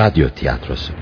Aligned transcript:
Radyo 0.00 0.28
Tiyatrosu 0.30 0.92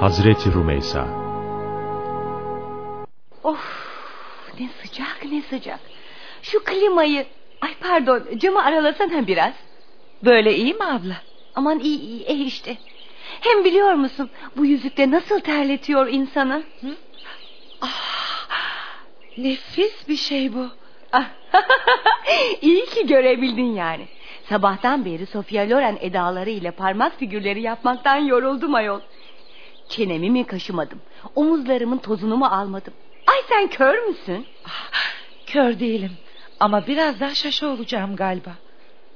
Hazreti 0.00 0.52
Rümeysa 0.52 1.06
Of 3.44 3.58
ne 4.60 4.68
sıcak 4.82 5.24
ne 5.32 5.42
sıcak. 5.42 5.80
Şu 6.42 6.64
klimayı 6.64 7.26
ay 7.60 7.74
pardon 7.80 8.38
camı 8.38 8.64
aralasana 8.64 9.26
biraz. 9.26 9.52
Böyle 10.24 10.56
iyi 10.56 10.74
mi 10.74 10.84
abla? 10.84 11.16
Aman 11.54 11.78
iyi 11.78 12.00
iyi 12.00 12.22
eh 12.22 12.46
işte. 12.46 12.76
Hem 13.40 13.64
biliyor 13.64 13.92
musun 13.92 14.30
bu 14.56 14.66
yüzükte 14.66 15.10
nasıl 15.10 15.40
terletiyor 15.40 16.08
insanı? 16.08 16.62
Nefis 19.38 20.08
bir 20.08 20.16
şey 20.16 20.54
bu. 20.54 20.68
iyi 22.62 22.84
ki 22.86 23.06
görebildin 23.06 23.74
yani. 23.74 24.08
Sabahtan 24.48 25.04
beri 25.04 25.26
Sofia 25.26 25.68
Loren 25.68 25.98
edaları 26.00 26.50
ile 26.50 26.70
parmak 26.70 27.18
figürleri 27.18 27.62
yapmaktan 27.62 28.16
yoruldum 28.16 28.74
ayol. 28.74 29.00
Çenemi 29.88 30.30
mi 30.30 30.44
kaşımadım? 30.46 31.00
Omuzlarımın 31.34 31.98
tozunu 31.98 32.36
mu 32.36 32.46
almadım? 32.46 32.94
Ay 33.26 33.36
sen 33.48 33.68
kör 33.68 33.98
müsün? 34.08 34.46
Kör 35.46 35.80
değilim. 35.80 36.12
Ama 36.60 36.86
birazdan 36.86 37.28
şaşı 37.28 37.68
olacağım 37.68 38.16
galiba. 38.16 38.52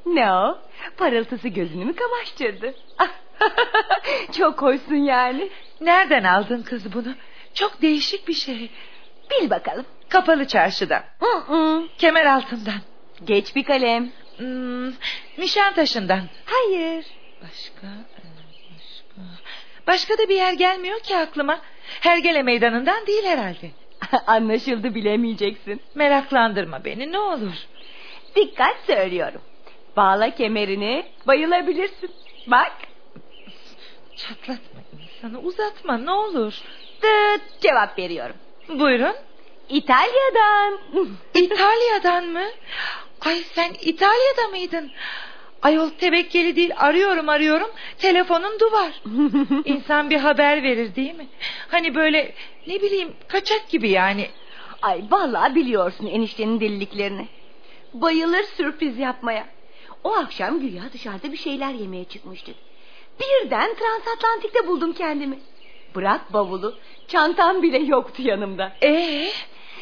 Ne 0.07 0.33
o? 0.33 0.59
Parıltısı 0.97 1.49
gözünü 1.49 1.85
mü 1.85 1.95
kamaştırdı? 1.97 2.75
Çok 4.39 4.63
hoşsun 4.63 4.95
yani. 4.95 5.51
Nereden 5.81 6.25
aldın 6.25 6.63
kız 6.63 6.93
bunu? 6.93 7.15
Çok 7.55 7.83
değişik 7.83 8.29
bir 8.29 8.35
şey. 8.35 8.71
Bil 9.31 9.51
bakalım. 9.51 9.87
Kapalı 10.09 10.47
çarşıdan. 10.47 11.03
Hı 11.21 11.39
hı. 11.39 11.83
Kemer 11.99 12.27
altından. 12.27 12.81
Geç 13.25 13.57
bir 13.57 13.65
kalem. 13.65 14.11
Hmm, 14.37 14.93
Nişantaşı'ndan. 15.39 16.23
Hayır. 16.45 17.07
Başka, 17.43 17.87
e, 17.87 18.23
başka... 18.75 19.23
Başka 19.87 20.19
da 20.19 20.29
bir 20.29 20.37
yer 20.37 20.53
gelmiyor 20.53 21.01
ki 21.01 21.17
aklıma. 21.17 21.61
Hergele 22.01 22.43
meydanından 22.43 23.07
değil 23.07 23.25
herhalde. 23.25 23.71
Anlaşıldı 24.27 24.95
bilemeyeceksin. 24.95 25.81
Meraklandırma 25.95 26.85
beni 26.85 27.13
ne 27.13 27.19
olur. 27.19 27.55
Dikkat 28.37 28.77
söylüyorum. 28.87 29.41
Bağla 30.01 30.35
kemerini 30.35 31.07
bayılabilirsin. 31.27 32.11
Bak. 32.47 32.73
Çatlatma 34.17 34.81
insanı 35.03 35.41
uzatma 35.41 35.99
ne 35.99 36.11
olur. 36.11 36.55
Tıt 37.01 37.61
cevap 37.61 37.99
veriyorum. 37.99 38.37
Buyurun. 38.69 39.15
İtalya'dan. 39.69 40.79
İtalya'dan 41.35 42.25
mı? 42.25 42.45
Ay 43.21 43.37
sen 43.55 43.73
İtalya'da 43.81 44.49
mıydın? 44.51 44.91
Ayol 45.63 45.91
tebekkeli 45.91 46.57
değil 46.57 46.73
arıyorum 46.77 47.29
arıyorum 47.29 47.71
telefonun 47.99 48.61
duvar. 48.61 48.93
İnsan 49.65 50.11
bir 50.11 50.19
haber 50.19 50.63
verir 50.63 50.95
değil 50.95 51.15
mi? 51.15 51.27
Hani 51.69 51.95
böyle 51.95 52.35
ne 52.67 52.83
bileyim 52.83 53.13
kaçak 53.29 53.69
gibi 53.69 53.89
yani. 53.89 54.29
Ay 54.83 55.03
vallahi 55.11 55.55
biliyorsun 55.55 56.07
eniştenin 56.07 56.61
deliliklerini. 56.61 57.29
Bayılır 57.95 58.43
sürpriz 58.43 58.99
yapmaya. 58.99 59.60
O 60.05 60.13
akşam 60.15 60.61
güya 60.61 60.83
dışarıda 60.93 61.33
bir 61.33 61.37
şeyler 61.37 61.71
yemeye 61.71 62.05
çıkmıştık. 62.05 62.57
Birden 63.21 63.75
transatlantikte 63.75 64.67
buldum 64.67 64.93
kendimi. 64.93 65.39
Bırak 65.95 66.33
bavulu, 66.33 66.79
çantam 67.09 67.63
bile 67.63 67.79
yoktu 67.79 68.23
yanımda. 68.23 68.73
Ee, 68.83 69.29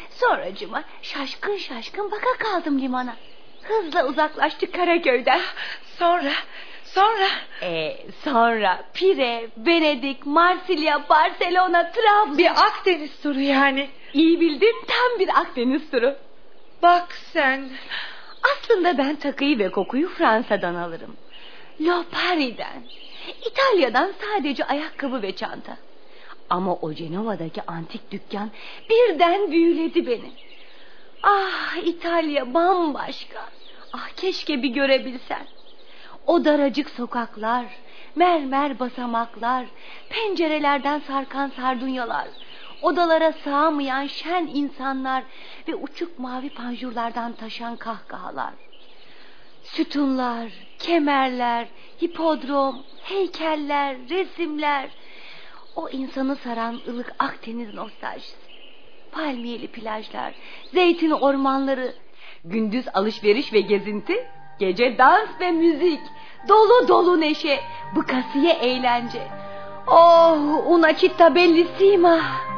Sonracıma 0.09 0.83
şaşkın 1.01 1.57
şaşkın 1.57 2.11
baka 2.11 2.37
kaldım 2.37 2.79
limana. 2.79 3.15
Hızla 3.63 4.05
uzaklaştık 4.07 4.73
Karaköy'den. 4.73 5.41
sonra 5.97 6.31
sonra 6.83 7.27
Ee, 7.61 7.97
sonra 8.23 8.83
Pire, 8.93 9.47
Venedik, 9.57 10.25
Marsilya, 10.25 11.09
Barcelona, 11.09 11.91
Trabzon. 11.91 12.37
bir 12.37 12.51
Akdeniz 12.51 13.21
turu 13.21 13.39
yani. 13.39 13.89
İyi 14.13 14.39
bildin 14.39 14.75
tam 14.87 15.19
bir 15.19 15.29
Akdeniz 15.39 15.91
turu. 15.91 16.15
Bak 16.83 17.15
sen. 17.33 17.69
Aslında 18.43 18.97
ben 18.97 19.15
takıyı 19.15 19.59
ve 19.59 19.71
kokuyu 19.71 20.09
Fransa'dan 20.09 20.75
alırım. 20.75 21.15
Lopari'den. 21.81 22.83
İtalya'dan 23.51 24.13
sadece 24.21 24.65
ayakkabı 24.65 25.21
ve 25.21 25.35
çanta. 25.35 25.77
Ama 26.49 26.75
o 26.75 26.93
Cenova'daki 26.93 27.61
antik 27.67 28.11
dükkan 28.11 28.51
birden 28.89 29.51
büyüledi 29.51 30.07
beni. 30.07 30.31
Ah 31.23 31.77
İtalya 31.83 32.53
bambaşka. 32.53 33.49
Ah 33.93 34.09
keşke 34.09 34.63
bir 34.63 34.69
görebilsen. 34.69 35.45
O 36.27 36.45
daracık 36.45 36.89
sokaklar, 36.89 37.65
mermer 38.15 38.79
basamaklar, 38.79 39.65
pencerelerden 40.09 40.99
sarkan 40.99 41.51
sardunyalar, 41.55 42.27
odalara 42.81 43.31
sığamayan 43.31 44.07
şen 44.07 44.47
insanlar 44.53 45.23
ve 45.67 45.75
uçuk 45.75 46.19
mavi 46.19 46.49
panjurlardan 46.49 47.33
taşan 47.33 47.75
kahkahalar. 47.75 48.53
Sütunlar, 49.63 50.51
kemerler, 50.79 51.67
hipodrom, 52.01 52.75
heykeller, 53.03 53.97
resimler. 54.09 54.89
O 55.75 55.89
insanı 55.89 56.35
saran 56.35 56.79
ılık 56.87 57.13
Akdeniz 57.19 57.73
nostaljisi. 57.73 58.49
Palmiyeli 59.11 59.67
plajlar, 59.67 60.33
zeytin 60.73 61.11
ormanları, 61.11 61.93
gündüz 62.45 62.85
alışveriş 62.93 63.53
ve 63.53 63.61
gezinti, 63.61 64.27
gece 64.59 64.97
dans 64.97 65.29
ve 65.41 65.51
müzik, 65.51 65.99
dolu 66.47 66.87
dolu 66.87 67.19
neşe, 67.19 67.59
bıkasiye 67.95 68.53
eğlence. 68.53 69.27
Oh, 69.87 70.67
una 70.67 70.95
città 70.95 71.35
bellissima. 71.35 72.48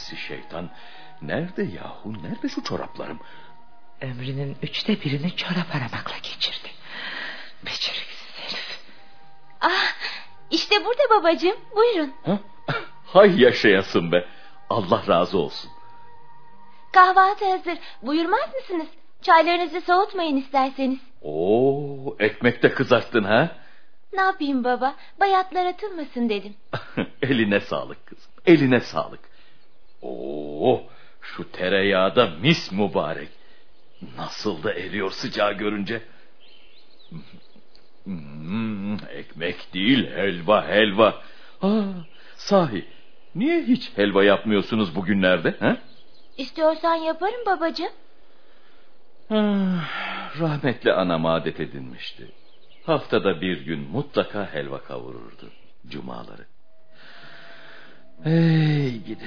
Aksi 0.00 0.16
şeytan. 0.16 0.70
Nerede 1.22 1.62
yahu 1.62 2.12
nerede 2.22 2.48
şu 2.48 2.64
çoraplarım? 2.64 3.20
Ömrünün 4.00 4.56
üçte 4.62 5.00
birini 5.00 5.36
çorap 5.36 5.74
aramakla 5.74 6.16
geçirdi. 6.16 6.68
Beceriksiz 7.66 8.34
herif. 8.36 8.78
Ah, 9.60 9.92
işte 10.50 10.74
burada 10.84 11.20
babacığım, 11.20 11.56
buyurun. 11.76 12.12
Ha? 12.24 12.38
Hay 13.06 13.40
yaşayasın 13.40 14.12
be. 14.12 14.24
Allah 14.70 15.02
razı 15.08 15.38
olsun. 15.38 15.70
Kahvaltı 16.92 17.50
hazır, 17.50 17.78
buyurmaz 18.02 18.54
mısınız? 18.54 18.88
Çaylarınızı 19.22 19.80
soğutmayın 19.80 20.36
isterseniz. 20.36 20.98
Oo, 21.22 22.16
ekmek 22.18 22.62
de 22.62 22.74
kızarttın 22.74 23.24
ha? 23.24 23.56
Ne 24.12 24.20
yapayım 24.20 24.64
baba, 24.64 24.94
bayatlar 25.20 25.66
atılmasın 25.66 26.28
dedim. 26.28 26.54
Eline 27.22 27.60
sağlık 27.60 28.06
kızım. 28.06 28.32
Eline 28.46 28.80
sağlık. 28.80 29.29
Oo, 30.02 30.82
şu 31.22 31.52
tereyağı 31.52 32.16
da 32.16 32.26
mis 32.26 32.72
mübarek. 32.72 33.28
Nasıl 34.16 34.62
da 34.62 34.74
eriyor 34.74 35.10
sıcağı 35.10 35.52
görünce. 35.52 36.02
Hmm, 38.04 38.94
ekmek 38.94 39.74
değil 39.74 40.10
helva 40.10 40.68
helva. 40.68 41.22
Aa, 41.62 41.82
sahi 42.36 42.84
niye 43.34 43.62
hiç 43.62 43.90
helva 43.96 44.24
yapmıyorsunuz 44.24 44.96
bugünlerde? 44.96 45.54
Ha? 45.60 45.76
İstiyorsan 46.36 46.94
yaparım 46.94 47.46
babacığım. 47.46 47.92
Ah, 49.30 50.40
Rahmetli 50.40 50.92
anam 50.92 51.26
adet 51.26 51.60
edinmişti. 51.60 52.28
Haftada 52.86 53.40
bir 53.40 53.60
gün 53.60 53.80
mutlaka 53.80 54.54
helva 54.54 54.82
kavururdu. 54.82 55.50
Cumaları. 55.88 56.46
Ey 58.24 58.90
gidi. 58.98 59.24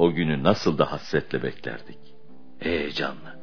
O 0.00 0.12
günü 0.12 0.42
nasıl 0.42 0.78
da 0.78 0.92
hasretle 0.92 1.42
beklerdik. 1.42 1.98
Heyecanla. 2.58 3.36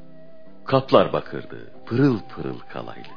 Kaplar 0.66 1.14
bakırdı. 1.14 1.74
Pırıl 1.86 2.20
pırıl 2.20 2.60
kalaylı. 2.60 3.14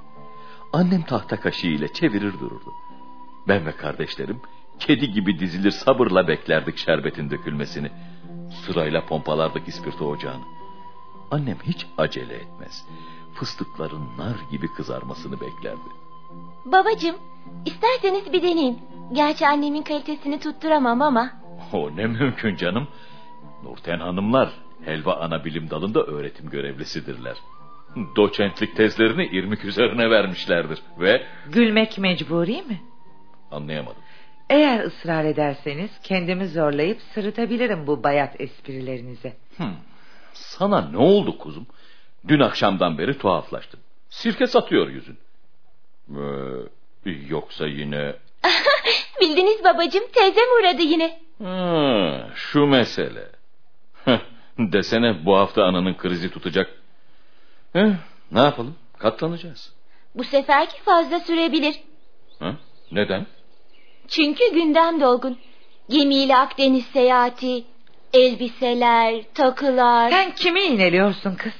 Annem 0.73 1.03
tahta 1.03 1.41
kaşığı 1.41 1.67
ile 1.67 1.93
çevirir 1.93 2.33
dururdu. 2.33 2.71
Ben 3.49 3.67
ve 3.67 3.73
kardeşlerim 3.73 4.41
kedi 4.79 5.11
gibi 5.11 5.39
dizilir 5.39 5.71
sabırla 5.71 6.29
beklerdik 6.29 6.77
şerbetin 6.77 7.31
dökülmesini. 7.31 7.91
Sırayla 8.67 9.07
pompalardık 9.07 9.69
ispirto 9.69 10.05
ocağını. 10.05 10.45
Annem 11.31 11.59
hiç 11.63 11.87
acele 11.99 12.35
etmez. 12.35 12.87
Fıstıkların 13.35 14.19
nar 14.19 14.37
gibi 14.51 14.67
kızarmasını 14.73 15.41
beklerdi. 15.41 15.91
Babacığım, 16.65 17.17
isterseniz 17.67 18.33
bir 18.33 18.43
deneyin. 18.43 18.79
Gerçi 19.13 19.47
annemin 19.47 19.83
kalitesini 19.83 20.41
tutturamam 20.41 21.03
ama. 21.03 21.31
O 21.73 21.97
ne 21.97 22.07
mümkün 22.07 22.57
canım. 22.57 22.89
Nurten 23.63 23.99
hanımlar 24.01 24.51
Helva 24.85 25.15
ana 25.17 25.45
bilim 25.45 25.71
dalında 25.71 26.03
öğretim 26.03 26.51
görevlisidirler. 26.51 27.37
Doçentlik 28.17 28.77
tezlerini 28.77 29.27
irmik 29.27 29.65
üzerine 29.65 30.11
vermişlerdir 30.11 30.79
ve 31.01 31.27
Gülmek 31.47 31.99
mecburi 31.99 32.63
mi? 32.63 32.81
anlayamadım. 33.51 34.03
Eğer 34.51 34.85
ısrar 34.85 35.25
ederseniz 35.25 35.91
kendimi 36.03 36.49
zorlayıp 36.49 37.01
sırıtabilirim 37.15 37.87
bu 37.87 38.03
bayat 38.05 38.41
esprilerinize. 38.41 39.37
Hmm. 39.57 39.75
Sana 40.33 40.91
ne 40.91 40.97
oldu 40.99 41.39
kuzum? 41.39 41.67
Dün 42.29 42.41
akşamdan 42.41 42.99
beri 42.99 43.19
tuhaflaştın. 43.19 43.81
Sirke 44.11 44.47
satıyor 44.47 44.89
yüzün. 44.89 45.19
Ee, 46.11 47.11
yoksa 47.29 47.67
yine... 47.67 48.17
Bildiniz 49.21 49.65
babacığım 49.65 50.05
teyzem 50.15 50.45
uğradı 50.61 50.83
yine. 50.83 51.19
Ha, 51.45 52.29
şu 52.35 52.67
mesele. 52.67 53.29
Desene 54.59 55.27
bu 55.27 55.37
hafta 55.37 55.65
ananın 55.65 55.95
krizi 55.95 56.31
tutacak. 56.31 56.71
Heh, 57.73 57.91
ne 58.33 58.41
yapalım? 58.41 58.77
Katlanacağız. 58.99 59.73
Bu 60.15 60.25
seferki 60.25 60.83
fazla 60.83 61.21
sürebilir. 61.21 61.81
Ha? 62.39 62.57
Neden? 62.93 63.27
Çünkü 64.09 64.55
gündem 64.55 65.01
dolgun. 65.01 65.39
Gemiyle 65.91 66.37
Akdeniz 66.37 66.87
seyahati, 66.87 67.65
elbiseler, 68.13 69.23
takılar. 69.35 70.11
Sen 70.11 70.35
kimi 70.35 70.61
iğneliyorsun 70.61 71.35
kız? 71.35 71.53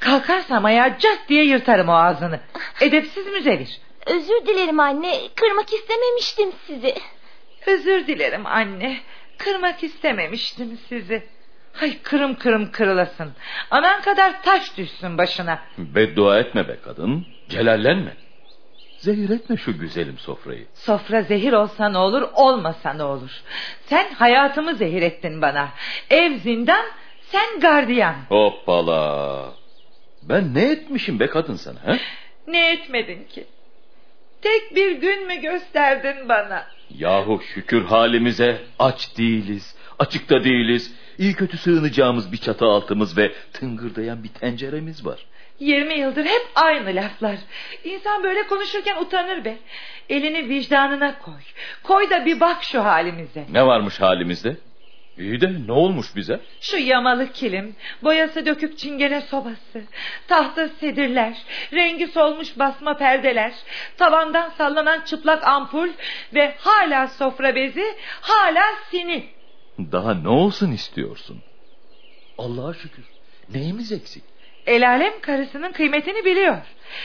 Kalkarsam 0.00 0.64
ayağa 0.64 0.98
cart 0.98 1.28
diye 1.28 1.44
yırtarım 1.44 1.88
o 1.88 1.92
ağzını. 1.92 2.40
Edepsiz 2.80 3.26
müzevir. 3.26 3.80
Özür 4.06 4.46
dilerim 4.46 4.80
anne, 4.80 5.20
kırmak 5.34 5.72
istememiştim 5.72 6.50
sizi. 6.66 6.94
Özür 7.66 8.06
dilerim 8.06 8.46
anne. 8.46 9.00
Kırmak 9.38 9.82
istememiştim 9.82 10.78
sizi. 10.88 11.26
Hay 11.80 11.98
kırım 12.02 12.34
kırım 12.34 12.72
kırılasın. 12.72 13.32
Anan 13.70 14.02
kadar 14.02 14.42
taş 14.42 14.76
düşsün 14.76 15.18
başına. 15.18 15.58
Beddua 15.78 16.38
etme 16.38 16.68
be 16.68 16.76
kadın. 16.84 17.26
Celallenme. 17.48 18.12
Zehir 18.98 19.30
etme 19.30 19.56
şu 19.56 19.78
güzelim 19.78 20.18
sofrayı. 20.18 20.66
Sofra 20.74 21.22
zehir 21.22 21.52
olsa 21.52 21.88
ne 21.88 21.98
olur 21.98 22.22
olmasa 22.34 22.92
ne 22.92 23.02
olur. 23.02 23.30
Sen 23.86 24.10
hayatımı 24.14 24.74
zehir 24.74 25.02
ettin 25.02 25.42
bana. 25.42 25.68
Ev 26.10 26.38
zindan 26.38 26.84
sen 27.20 27.60
gardiyan. 27.60 28.14
Hoppala. 28.28 29.52
Ben 30.22 30.54
ne 30.54 30.70
etmişim 30.70 31.20
be 31.20 31.26
kadın 31.26 31.54
sana? 31.54 31.78
He? 31.86 31.98
Ne 32.46 32.72
etmedin 32.72 33.24
ki? 33.24 33.46
Tek 34.42 34.74
bir 34.76 34.92
gün 34.92 35.26
mü 35.26 35.36
gösterdin 35.36 36.28
bana? 36.28 36.66
Yahu 36.90 37.42
şükür 37.54 37.84
halimize 37.84 38.60
aç 38.78 39.16
değiliz, 39.18 39.74
açıkta 39.98 40.44
değiliz. 40.44 40.92
İyi 41.18 41.34
kötü 41.34 41.58
sığınacağımız 41.58 42.32
bir 42.32 42.36
çatı 42.36 42.64
altımız 42.64 43.16
ve 43.16 43.32
tıngırdayan 43.52 44.24
bir 44.24 44.28
tenceremiz 44.28 45.06
var. 45.06 45.26
Yirmi 45.60 45.94
yıldır 45.94 46.24
hep 46.24 46.46
aynı 46.54 46.96
laflar. 46.96 47.36
İnsan 47.84 48.22
böyle 48.22 48.46
konuşurken 48.46 48.96
utanır 49.02 49.44
be. 49.44 49.56
Elini 50.08 50.48
vicdanına 50.48 51.18
koy. 51.18 51.40
Koy 51.82 52.10
da 52.10 52.26
bir 52.26 52.40
bak 52.40 52.64
şu 52.64 52.84
halimize. 52.84 53.44
Ne 53.52 53.66
varmış 53.66 54.00
halimizde? 54.00 54.56
İyi 55.18 55.40
de 55.40 55.52
ne 55.66 55.72
olmuş 55.72 56.16
bize? 56.16 56.40
Şu 56.60 56.76
yamalı 56.76 57.32
kilim, 57.32 57.76
boyası 58.02 58.46
dökük 58.46 58.78
çingene 58.78 59.20
sobası, 59.20 59.82
tahta 60.28 60.68
sedirler, 60.68 61.36
rengi 61.72 62.06
solmuş 62.06 62.58
basma 62.58 62.96
perdeler, 62.96 63.52
tavandan 63.96 64.50
sallanan 64.58 65.00
çıplak 65.00 65.44
ampul 65.44 65.88
ve 66.34 66.54
hala 66.58 67.08
sofra 67.08 67.54
bezi, 67.54 67.84
hala 68.20 68.64
sini. 68.90 69.37
Daha 69.78 70.14
ne 70.14 70.28
olsun 70.28 70.72
istiyorsun? 70.72 71.42
Allah'a 72.38 72.74
şükür. 72.74 73.04
Neyimiz 73.54 73.92
eksik? 73.92 74.22
El 74.66 74.88
alem 74.88 75.20
karısının 75.20 75.72
kıymetini 75.72 76.24
biliyor. 76.24 76.58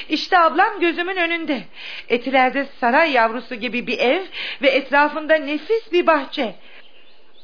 İşte 0.09 0.39
ablam 0.39 0.79
gözümün 0.79 1.17
önünde. 1.17 1.63
Etilerde 2.09 2.67
saray 2.79 3.11
yavrusu 3.11 3.55
gibi 3.55 3.87
bir 3.87 3.99
ev 3.99 4.21
ve 4.61 4.69
etrafında 4.69 5.35
nefis 5.35 5.91
bir 5.91 6.07
bahçe. 6.07 6.55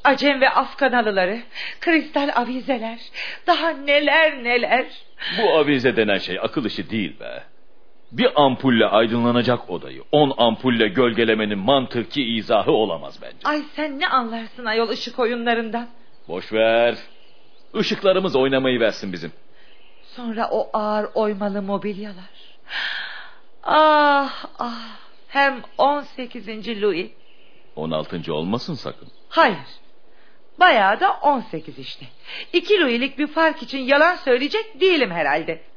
Acem 0.04 0.40
ve 0.40 0.50
Afganalıları, 0.50 1.38
kristal 1.80 2.30
avizeler, 2.34 2.98
daha 3.46 3.70
neler 3.70 4.44
neler. 4.44 4.86
Bu 5.42 5.54
avize 5.54 5.96
denen 5.96 6.18
şey 6.18 6.38
akıl 6.38 6.64
işi 6.64 6.90
değil 6.90 7.20
be. 7.20 7.42
Bir 8.12 8.42
ampulle 8.42 8.86
aydınlanacak 8.86 9.70
odayı 9.70 10.02
on 10.12 10.34
ampulle 10.36 10.88
gölgelemenin 10.88 11.58
mantıki 11.58 12.22
izahı 12.22 12.72
olamaz 12.72 13.18
bence. 13.22 13.36
Ay 13.44 13.62
sen 13.76 14.00
ne 14.00 14.08
anlarsın 14.08 14.64
ayol 14.64 14.88
ışık 14.88 15.18
oyunlarından. 15.18 15.88
Boş 16.28 16.52
ver. 16.52 16.96
Işıklarımız 17.74 18.36
oynamayı 18.36 18.80
versin 18.80 19.12
bizim. 19.12 19.32
Sonra 20.02 20.48
o 20.50 20.70
ağır 20.72 21.06
oymalı 21.14 21.62
mobilyalar. 21.62 22.30
Ah 23.62 24.44
ah 24.58 24.98
hem 25.28 25.62
18. 25.78 26.82
Louis. 26.82 27.10
16. 27.76 28.34
olmasın 28.34 28.74
sakın. 28.74 29.08
Hayır. 29.28 29.58
Bayağı 30.60 31.00
da 31.00 31.12
18 31.12 31.78
işte. 31.78 32.06
İki 32.52 32.80
Louis'lik 32.80 33.18
bir 33.18 33.26
fark 33.26 33.62
için 33.62 33.78
yalan 33.78 34.16
söyleyecek 34.16 34.80
değilim 34.80 35.10
herhalde. 35.10 35.69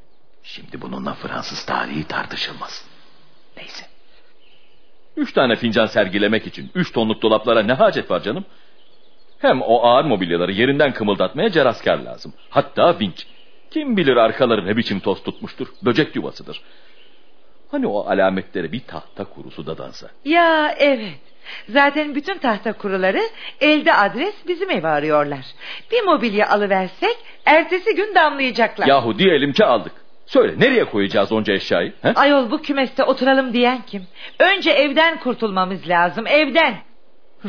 Şimdi 0.44 0.80
bununla 0.80 1.14
Fransız 1.14 1.66
tarihi 1.66 2.04
tartışılmaz. 2.04 2.86
Neyse. 3.56 3.86
Üç 5.16 5.32
tane 5.32 5.56
fincan 5.56 5.86
sergilemek 5.86 6.46
için 6.46 6.70
üç 6.74 6.92
tonluk 6.92 7.22
dolaplara 7.22 7.62
ne 7.62 7.72
hacet 7.72 8.10
var 8.10 8.22
canım? 8.22 8.44
Hem 9.38 9.62
o 9.62 9.82
ağır 9.82 10.04
mobilyaları 10.04 10.52
yerinden 10.52 10.92
kımıldatmaya 10.92 11.50
ceraskar 11.50 11.98
lazım. 11.98 12.32
Hatta 12.50 12.98
vinç. 13.00 13.26
Kim 13.70 13.96
bilir 13.96 14.16
arkaları 14.16 14.66
ne 14.66 14.76
biçim 14.76 15.00
toz 15.00 15.22
tutmuştur. 15.22 15.66
Böcek 15.82 16.16
yuvasıdır. 16.16 16.62
Hani 17.70 17.86
o 17.86 18.10
alametleri 18.10 18.72
bir 18.72 18.80
tahta 18.80 19.24
kurusu 19.24 19.66
da 19.66 19.78
dansa. 19.78 20.10
Ya 20.24 20.74
evet. 20.78 21.20
Zaten 21.68 22.14
bütün 22.14 22.38
tahta 22.38 22.72
kuruları 22.72 23.20
elde 23.60 23.94
adres 23.94 24.34
bizim 24.48 24.70
evi 24.70 24.86
arıyorlar. 24.86 25.44
Bir 25.92 26.02
mobilya 26.02 26.48
alıversek 26.50 27.16
ertesi 27.46 27.94
gün 27.94 28.14
damlayacaklar. 28.14 28.86
Yahu 28.86 29.18
diyelim 29.18 29.52
ki 29.52 29.64
aldık. 29.64 30.03
Söyle 30.26 30.54
nereye 30.58 30.84
koyacağız 30.84 31.32
onca 31.32 31.54
eşyayı? 31.54 31.92
He? 32.02 32.12
Ayol 32.14 32.50
bu 32.50 32.62
kümeste 32.62 33.04
oturalım 33.04 33.52
diyen 33.52 33.82
kim? 33.86 34.06
Önce 34.38 34.70
evden 34.70 35.20
kurtulmamız 35.20 35.88
lazım 35.88 36.26
evden. 36.26 36.76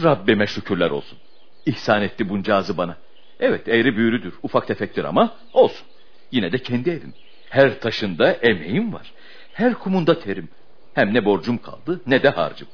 Rabbime 0.04 0.48
şükürler 0.48 0.90
olsun. 0.90 1.18
İhsan 1.66 2.02
etti 2.02 2.30
buncağızı 2.30 2.78
bana. 2.78 2.98
Evet 3.40 3.68
eğri 3.68 3.98
büğrüdür 3.98 4.34
ufak 4.44 4.68
tefektir 4.68 5.04
ama 5.04 5.34
olsun. 5.54 5.88
Yine 6.32 6.52
de 6.52 6.58
kendi 6.58 6.90
evim. 6.90 7.14
Her 7.50 7.80
taşında 7.80 8.32
emeğim 8.32 8.94
var. 8.94 9.12
Her 9.54 9.74
kumunda 9.74 10.20
terim. 10.20 10.50
Hem 10.94 11.14
ne 11.14 11.26
borcum 11.26 11.58
kaldı 11.58 12.02
ne 12.08 12.24
de 12.24 12.30
harcım. 12.30 12.68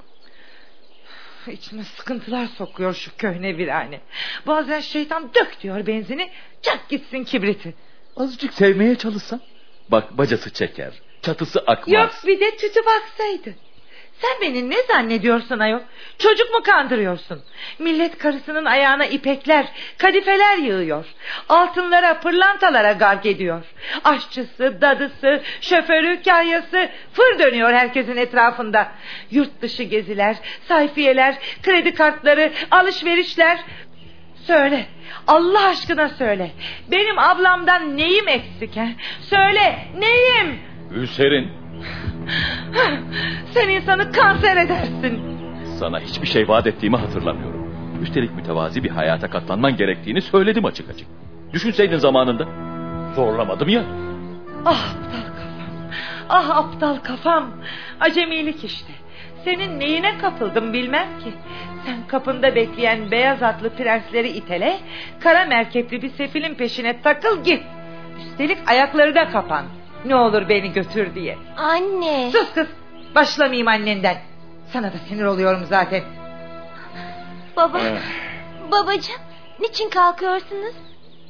İçime 1.48 1.84
sıkıntılar 1.84 2.46
sokuyor 2.46 2.94
şu 2.94 3.18
köhne 3.18 3.58
virane. 3.58 4.00
Bazen 4.48 4.80
şeytan 4.80 5.30
dök 5.36 5.62
diyor 5.62 5.88
benzini 5.88 6.30
çak 6.62 6.90
gitsin 6.90 7.24
kibriti. 7.24 7.74
Azıcık 8.18 8.54
sevmeye 8.54 8.96
çalışsan. 8.96 9.42
Bak 9.92 10.18
bacası 10.18 10.54
çeker. 10.54 10.94
Çatısı 11.22 11.60
akmaz. 11.60 11.94
Yok 11.94 12.12
bir 12.28 12.40
de 12.40 12.58
tütü 12.58 12.80
baksaydı. 12.86 13.56
Sen 14.22 14.42
beni 14.42 14.70
ne 14.70 14.84
zannediyorsun 14.84 15.60
ayol? 15.60 15.80
Çocuk 16.18 16.54
mu 16.54 16.64
kandırıyorsun? 16.64 17.42
Millet 17.80 18.18
karısının 18.18 18.66
ayağına 18.66 19.06
ipekler, 19.06 19.66
kadifeler 19.98 20.58
yığıyor. 20.58 21.06
Altınlara, 21.50 22.20
pırlantalara 22.20 22.92
gark 22.92 23.26
ediyor. 23.26 23.66
Aşçısı, 24.04 24.82
dadısı, 24.82 25.42
şoförü, 25.62 26.22
kahyası 26.24 26.90
fır 27.14 27.40
dönüyor 27.40 27.74
herkesin 27.74 28.18
etrafında. 28.18 28.92
Yurt 29.32 29.62
dışı 29.62 29.84
geziler, 29.84 30.36
sayfiyeler, 30.68 31.36
kredi 31.64 31.94
kartları, 31.94 32.52
alışverişler. 32.72 33.60
Söyle, 34.48 34.86
Allah 35.28 35.68
aşkına 35.70 36.10
söyle. 36.10 36.52
Benim 36.92 37.20
ablamdan 37.20 37.98
neyim 37.98 38.28
eksik 38.28 38.76
he? 38.76 38.96
Söyle, 39.22 39.88
neyim? 40.00 40.60
Hüseyin 40.96 41.48
Sen 43.54 43.70
insanı 43.70 44.12
kanser 44.12 44.58
edersin. 44.58 45.22
sana 45.80 46.00
hiçbir 46.00 46.28
şey 46.28 46.48
vaat 46.48 46.68
ettiğimi 46.68 46.98
hatırlamıyorum. 46.98 47.62
Üstelik 48.02 48.36
mütevazi 48.36 48.84
bir 48.84 48.90
hayata 48.90 49.30
katlanman 49.30 49.76
gerektiğini 49.78 50.22
söyledim 50.22 50.66
açık 50.66 50.90
açık. 50.90 51.08
Düşünseydin 51.54 51.98
zamanında. 51.98 52.48
Zorlamadım 53.16 53.70
ya. 53.70 53.84
Ah 54.66 54.86
aptal 54.96 55.24
kafam. 55.24 55.70
Ah 56.30 56.50
aptal 56.58 56.96
kafam. 56.98 57.52
Acemilik 58.00 58.64
işte. 58.64 58.94
Senin 59.44 59.80
neyine 59.80 60.18
kapıldım 60.18 60.74
bilmem 60.74 61.20
ki. 61.20 61.34
Sen 61.86 62.08
kapında 62.08 62.56
bekleyen 62.56 63.12
beyaz 63.12 63.44
atlı 63.44 63.70
prensleri 63.76 64.30
itele... 64.30 64.80
...kara 65.20 65.46
merkepli 65.46 66.02
bir 66.02 66.10
sefilin 66.10 66.56
peşine 66.56 67.02
takıl 67.02 67.44
git. 67.44 67.64
Üstelik 68.20 68.58
ayakları 68.70 69.16
da 69.16 69.30
kapan. 69.30 69.66
Ne 70.06 70.16
olur 70.16 70.50
beni 70.50 70.74
götür 70.74 71.16
diye. 71.16 71.38
Anne. 71.58 72.32
Sus 72.32 72.54
kız. 72.54 72.68
Başlamayayım 73.16 73.68
annenden. 73.68 74.18
Sana 74.74 74.94
da 74.94 74.98
sinir 74.98 75.24
oluyorum 75.24 75.66
zaten. 75.70 76.04
Baba. 77.58 77.80
Babacığım 78.72 79.22
niçin 79.60 79.90
kalkıyorsunuz? 79.90 80.76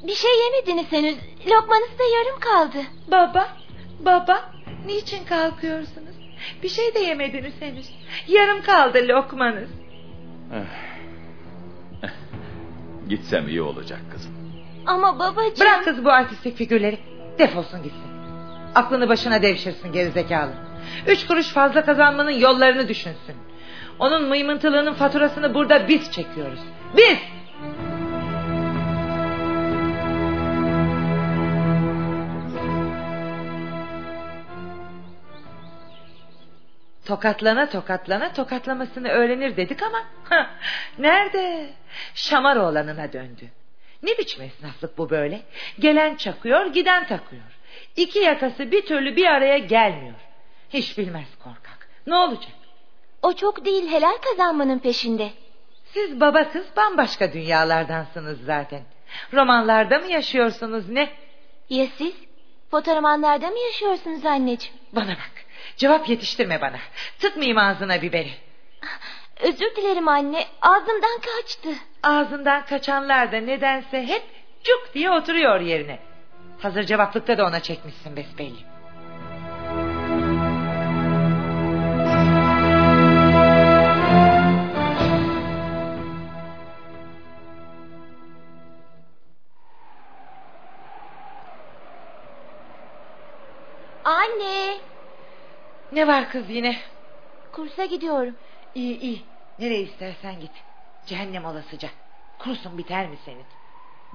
Bir 0.04 0.16
şey 0.16 0.32
yemediniz 0.44 0.92
henüz. 0.92 1.16
Lokmanız 1.46 2.00
da 2.00 2.04
yarım 2.18 2.40
kaldı. 2.40 2.86
Baba, 3.08 3.48
baba, 4.00 4.52
niçin 4.86 5.26
kalkıyorsunuz? 5.26 6.11
Bir 6.64 6.70
şey 6.70 6.94
de 6.96 7.00
yemediniz 7.00 7.54
henüz. 7.60 7.90
Yarım 8.28 8.62
kaldı 8.62 9.08
lokmanız. 9.08 9.70
Gitsem 13.10 13.48
iyi 13.48 13.62
olacak 13.62 14.00
kızım. 14.12 14.32
Ama 14.86 15.20
babacığım... 15.20 15.60
Bırak 15.60 15.84
kız 15.84 16.06
bu 16.06 16.12
artistik 16.12 16.58
figürleri. 16.58 17.00
Defolsun 17.40 17.84
gitsin. 17.84 18.12
Aklını 18.76 19.10
başına 19.10 19.42
devşirsin 19.42 19.94
gerizekalı. 19.94 20.52
Üç 21.08 21.28
kuruş 21.28 21.48
fazla 21.48 21.86
kazanmanın 21.86 22.32
yollarını 22.32 22.88
düşünsün. 22.88 23.36
Onun 24.00 24.28
mıymıntılığının 24.28 24.94
faturasını 24.94 25.54
burada 25.54 25.88
biz 25.88 26.12
çekiyoruz. 26.12 26.60
Biz! 26.98 27.18
Tokatlana 37.06 37.70
tokatlana 37.70 38.34
tokatlamasını 38.34 39.10
öğrenir 39.10 39.58
dedik 39.58 39.84
ama 39.84 40.04
hah, 40.24 40.50
nerede? 40.98 41.70
Şamar 42.16 42.56
oğlanına 42.56 43.14
döndü. 43.14 43.50
Ne 44.04 44.18
biçim 44.18 44.42
esnaflık 44.42 44.98
bu 44.98 45.10
böyle? 45.10 45.42
Gelen 45.80 46.16
çakıyor, 46.16 46.66
giden 46.66 47.08
takıyor. 47.08 47.44
İki 47.96 48.20
yakası 48.20 48.72
bir 48.72 48.86
türlü 48.86 49.16
bir 49.16 49.26
araya 49.26 49.58
gelmiyor. 49.58 50.16
Hiç 50.70 50.98
bilmez 50.98 51.28
korkak. 51.44 51.90
Ne 52.08 52.16
olacak? 52.16 52.54
O 53.22 53.34
çok 53.34 53.66
değil 53.66 53.92
helal 53.92 54.18
kazanmanın 54.22 54.80
peşinde. 54.80 55.30
Siz 55.94 56.22
baba 56.22 56.52
kız 56.52 56.66
bambaşka 56.78 57.34
dünyalardansınız 57.34 58.46
zaten. 58.46 58.82
Romanlarda 59.34 60.00
mı 60.00 60.08
yaşıyorsunuz 60.08 60.90
ne? 60.90 61.10
Ya 61.70 61.88
siz? 61.98 62.14
Fotoğramanlarda 62.72 63.48
mı 63.48 63.60
yaşıyorsunuz 63.60 64.26
anneciğim? 64.26 64.78
Bana 64.94 65.10
bak. 65.10 65.41
Cevap 65.78 66.10
yetiştirme 66.10 66.62
bana. 66.62 66.78
Tıkmayayım 67.20 67.58
ağzına 67.58 68.02
biberi. 68.02 68.32
Özür 69.40 69.76
dilerim 69.76 70.08
anne. 70.08 70.48
Ağzımdan 70.62 71.20
kaçtı. 71.22 71.70
Ağzından 72.04 72.66
kaçanlar 72.66 73.32
da 73.32 73.38
nedense 73.38 74.08
hep 74.08 74.24
cuk 74.64 74.94
diye 74.94 75.12
oturuyor 75.12 75.60
yerine. 75.60 76.00
Hazır 76.62 76.84
cevaplıkta 76.84 77.38
da 77.38 77.46
ona 77.46 77.60
çekmişsin 77.60 78.16
besbelli. 78.16 78.71
Ne 95.92 96.08
var 96.08 96.30
kız 96.30 96.50
yine? 96.50 96.78
Kursa 97.52 97.86
gidiyorum. 97.86 98.36
İyi 98.76 99.00
iyi. 99.00 99.22
Nereye 99.60 99.82
istersen 99.82 100.40
git. 100.40 100.52
Cehennem 101.06 101.46
olasıca. 101.46 101.90
Kursun 102.40 102.78
biter 102.78 103.08
mi 103.08 103.18
senin? 103.26 103.46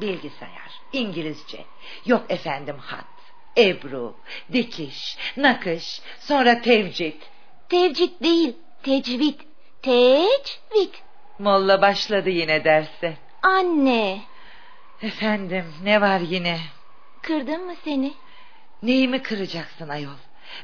Bilgisayar, 0.00 0.80
İngilizce, 0.92 1.64
yok 2.06 2.25
efendim 2.28 2.78
hat, 2.78 3.04
ebru, 3.59 4.16
dikiş, 4.52 5.16
nakış, 5.37 6.02
sonra 6.21 6.61
tevcid. 6.61 7.23
Tevcid 7.68 8.21
değil. 8.21 8.56
Tecvid. 8.83 9.40
Tecvid. 9.83 10.95
Molla 11.38 11.83
başladı 11.83 12.30
yine 12.30 12.64
derse. 12.64 13.16
Anne. 13.42 14.21
Efendim 15.02 15.75
ne 15.83 16.00
var 16.00 16.21
yine? 16.21 16.59
Kırdım 17.23 17.66
mı 17.66 17.75
seni? 17.85 18.14
Neyimi 18.83 19.23
kıracaksın 19.23 19.88
ayol? 19.88 20.16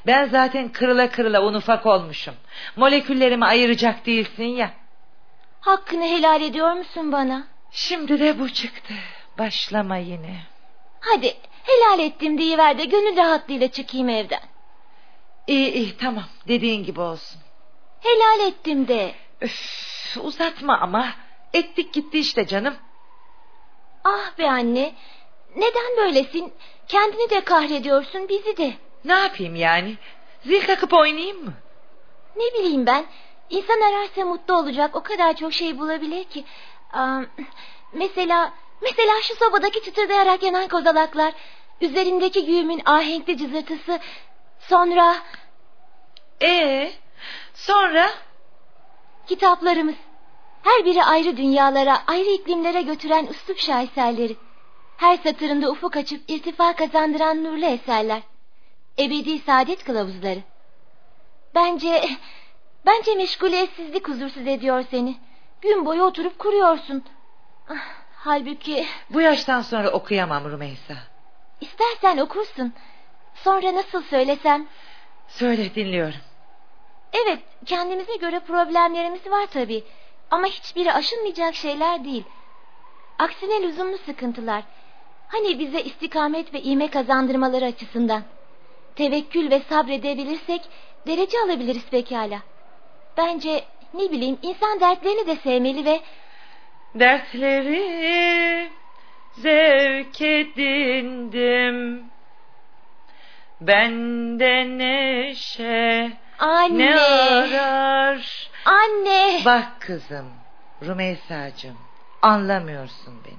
Ben 0.06 0.28
zaten 0.28 0.68
kırıla 0.68 1.10
kırıla 1.10 1.42
un 1.42 1.54
ufak 1.54 1.86
olmuşum. 1.86 2.34
Moleküllerimi 2.76 3.44
ayıracak 3.44 4.06
değilsin 4.06 4.44
ya. 4.44 4.70
Hakkını 5.60 6.04
helal 6.04 6.42
ediyor 6.42 6.72
musun 6.72 7.12
bana? 7.12 7.46
Şimdi 7.70 8.20
de 8.20 8.38
bu 8.38 8.48
çıktı. 8.52 8.94
Başlama 9.38 9.96
yine. 9.96 10.40
Hadi 11.00 11.36
helal 11.62 11.98
ettim 11.98 12.38
deyiver 12.38 12.78
de 12.78 12.84
gönül 12.84 13.16
rahatlığıyla 13.16 13.68
çıkayım 13.68 14.08
evden. 14.08 14.42
İyi 15.46 15.72
iyi 15.72 15.96
tamam 15.96 16.24
dediğin 16.48 16.84
gibi 16.84 17.00
olsun. 17.00 17.40
Helal 18.00 18.48
ettim 18.48 18.88
de. 18.88 19.14
Öf, 19.40 20.16
uzatma 20.20 20.78
ama. 20.78 21.06
Ettik 21.54 21.92
gitti 21.92 22.18
işte 22.18 22.46
canım. 22.46 22.74
Ah 24.04 24.38
be 24.38 24.50
anne. 24.50 24.94
Neden 25.56 25.96
böylesin? 25.96 26.52
Kendini 26.88 27.30
de 27.30 27.44
kahrediyorsun 27.44 28.28
bizi 28.28 28.56
de. 28.56 28.72
Ne 29.04 29.12
yapayım 29.12 29.54
yani? 29.56 29.96
Zil 30.44 30.66
takıp 30.66 30.92
oynayayım 30.92 31.44
mı? 31.44 31.52
Ne 32.36 32.58
bileyim 32.58 32.86
ben. 32.86 33.04
İnsan 33.50 33.80
ararsa 33.80 34.24
mutlu 34.24 34.54
olacak. 34.54 34.96
O 34.96 35.02
kadar 35.02 35.36
çok 35.36 35.52
şey 35.52 35.78
bulabilir 35.78 36.24
ki. 36.24 36.44
Aa, 36.92 37.20
mesela 37.92 38.52
mesela 38.82 39.12
şu 39.22 39.34
sobadaki 39.36 39.82
çıtırdayarak 39.82 40.42
yanan 40.42 40.68
kozalaklar. 40.68 41.32
Üzerindeki 41.80 42.46
güğümün 42.46 42.82
ahenkli 42.84 43.38
cızırtısı. 43.38 43.98
Sonra 44.58 45.16
Ee, 46.42 46.92
sonra 47.54 48.10
kitaplarımız. 49.26 49.94
Her 50.62 50.84
biri 50.84 51.04
ayrı 51.04 51.36
dünyalara, 51.36 52.02
ayrı 52.06 52.30
iklimlere 52.30 52.82
götüren 52.82 53.26
üslup 53.26 53.58
şaheserleri. 53.58 54.36
Her 54.96 55.16
satırında 55.16 55.70
ufuk 55.70 55.96
açıp 55.96 56.30
irtifa 56.30 56.76
kazandıran 56.76 57.44
nurlu 57.44 57.64
eserler. 57.64 58.22
Ebedi 58.98 59.38
saadet 59.38 59.84
kılavuzları. 59.84 60.40
Bence, 61.54 62.08
bence 62.86 63.14
meşguliyetsizlik 63.14 64.08
huzursuz 64.08 64.46
ediyor 64.46 64.84
seni. 64.90 65.16
Gün 65.60 65.86
boyu 65.86 66.02
oturup 66.02 66.38
kuruyorsun. 66.38 67.04
Ah, 67.68 67.74
Halbuki 68.16 68.86
bu 69.10 69.20
yaştan 69.20 69.60
sonra 69.62 69.90
okuyamam 69.90 70.50
Rümeysa. 70.50 70.94
istersen 71.60 72.18
okursun. 72.18 72.72
Sonra 73.34 73.74
nasıl 73.74 74.02
söylesem... 74.02 74.66
Söyle 75.28 75.74
dinliyorum. 75.74 76.20
Evet, 77.12 77.38
kendimize 77.66 78.16
göre 78.16 78.40
problemlerimiz 78.40 79.26
var 79.30 79.46
tabii. 79.46 79.84
Ama 80.30 80.46
hiçbiri 80.46 80.92
aşılmayacak 80.92 81.54
şeyler 81.54 82.04
değil. 82.04 82.24
Aksine 83.18 83.62
lüzumlu 83.62 83.98
sıkıntılar. 83.98 84.62
Hani 85.28 85.58
bize 85.58 85.82
istikamet 85.82 86.54
ve 86.54 86.62
ivme 86.62 86.90
kazandırmaları 86.90 87.64
açısından. 87.64 88.22
Tevekkül 88.96 89.50
ve 89.50 89.60
sabredebilirsek 89.60 90.62
derece 91.06 91.36
alabiliriz 91.46 91.90
pekala. 91.90 92.38
Bence 93.16 93.64
ne 93.94 94.10
bileyim 94.10 94.38
insan 94.42 94.80
dertlerini 94.80 95.26
de 95.26 95.36
sevmeli 95.36 95.84
ve 95.84 96.00
Dertleri 96.94 98.70
zevk 99.32 100.20
edindim. 100.20 102.04
Bende 103.60 104.78
neşe 104.78 106.12
anne, 106.38 106.86
ne 106.86 107.00
arar? 107.00 108.50
anne. 108.64 109.42
Bak 109.44 109.80
kızım, 109.80 110.26
Rümeysa'cığım, 110.82 111.78
anlamıyorsun 112.22 113.14
beni. 113.24 113.38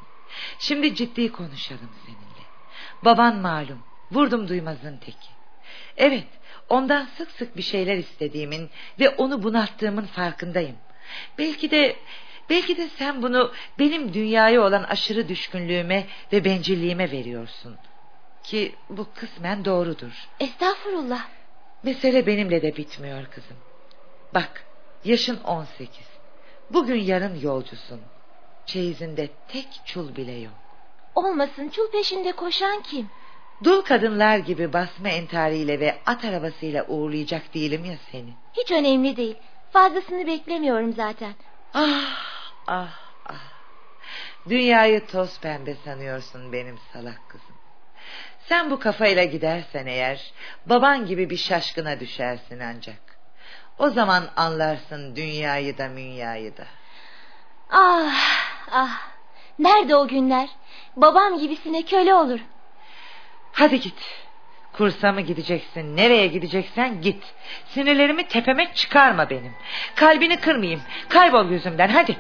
Şimdi 0.60 0.96
ciddi 0.96 1.32
konuşalım 1.32 1.90
seninle. 2.06 2.44
Baban 3.06 3.36
malum, 3.36 3.80
vurdum 4.12 4.48
duymazın 4.48 4.98
teki. 4.98 5.33
Evet, 5.98 6.28
ondan 6.70 7.08
sık 7.18 7.32
sık 7.32 7.58
bir 7.58 7.62
şeyler 7.62 7.98
istediğimin 7.98 8.70
ve 9.00 9.10
onu 9.10 9.44
bunalttığımın 9.44 10.06
farkındayım. 10.06 10.76
Belki 11.38 11.72
de 11.72 11.96
belki 12.50 12.78
de 12.78 12.88
sen 12.88 13.24
bunu 13.24 13.52
benim 13.80 14.14
dünyaya 14.14 14.62
olan 14.62 14.84
aşırı 14.84 15.30
düşkünlüğüme 15.30 16.08
ve 16.34 16.46
bencilliğime 16.46 17.12
veriyorsun. 17.12 17.78
Ki 18.44 18.76
bu 18.90 19.08
kısmen 19.16 19.66
doğrudur. 19.66 20.28
Estağfurullah. 20.40 21.28
Mesele 21.84 22.28
benimle 22.28 22.62
de 22.62 22.78
bitmiyor 22.78 23.26
kızım. 23.26 23.58
Bak, 24.34 24.66
yaşın 25.06 25.40
on 25.44 25.66
sekiz. 25.78 26.08
Bugün 26.70 27.02
yarın 27.02 27.40
yolcusun. 27.40 28.02
Çeyizinde 28.66 29.30
tek 29.48 29.68
çul 29.86 30.16
bile 30.16 30.32
yok. 30.32 30.54
Olmasın 31.16 31.70
çul 31.70 31.92
peşinde 31.92 32.32
koşan 32.32 32.82
kim? 32.82 33.10
Dul 33.64 33.82
kadınlar 33.82 34.38
gibi 34.38 34.74
basma 34.74 35.10
entariyle 35.10 35.80
ve 35.80 35.96
at 36.06 36.26
arabasıyla 36.26 36.86
uğurlayacak 36.88 37.54
değilim 37.54 37.86
ya 37.86 37.96
seni. 38.12 38.34
Hiç 38.54 38.72
önemli 38.72 39.18
değil. 39.18 39.36
Fazlasını 39.72 40.28
beklemiyorum 40.28 40.94
zaten. 40.94 41.34
Ah 41.74 42.18
ah 42.68 43.00
ah. 43.26 43.54
Dünyayı 44.50 45.08
toz 45.08 45.40
pembe 45.40 45.76
sanıyorsun 45.76 46.54
benim 46.54 46.78
salak 46.94 47.30
kızım. 47.30 47.56
Sen 48.50 48.72
bu 48.72 48.80
kafayla 48.80 49.24
gidersen 49.24 49.86
eğer 49.86 50.34
baban 50.66 51.06
gibi 51.06 51.30
bir 51.30 51.38
şaşkına 51.38 52.00
düşersin 52.00 52.60
ancak. 52.60 53.02
O 53.80 53.90
zaman 53.90 54.24
anlarsın 54.36 55.16
dünyayı 55.16 55.78
da 55.78 55.88
münyayı 55.88 56.58
da. 56.58 56.66
Ah 57.70 58.16
ah. 58.72 59.14
Nerede 59.60 59.96
o 59.96 60.08
günler? 60.08 60.50
Babam 60.96 61.40
gibisine 61.40 61.84
köle 61.86 62.14
olur. 62.14 62.40
Hadi 63.54 63.80
git. 63.80 64.24
Kursa 64.74 65.12
mı 65.12 65.22
gideceksin? 65.22 65.98
Nereye 65.98 66.28
gideceksen 66.28 67.02
git. 67.02 67.34
Sinirlerimi 67.68 68.28
tepeme 68.28 68.74
çıkarma 68.74 69.30
benim. 69.30 69.54
Kalbini 69.96 70.38
kırmayayım. 70.40 70.82
Kaybol 71.10 71.50
gözümden 71.50 71.90
hadi. 71.90 72.18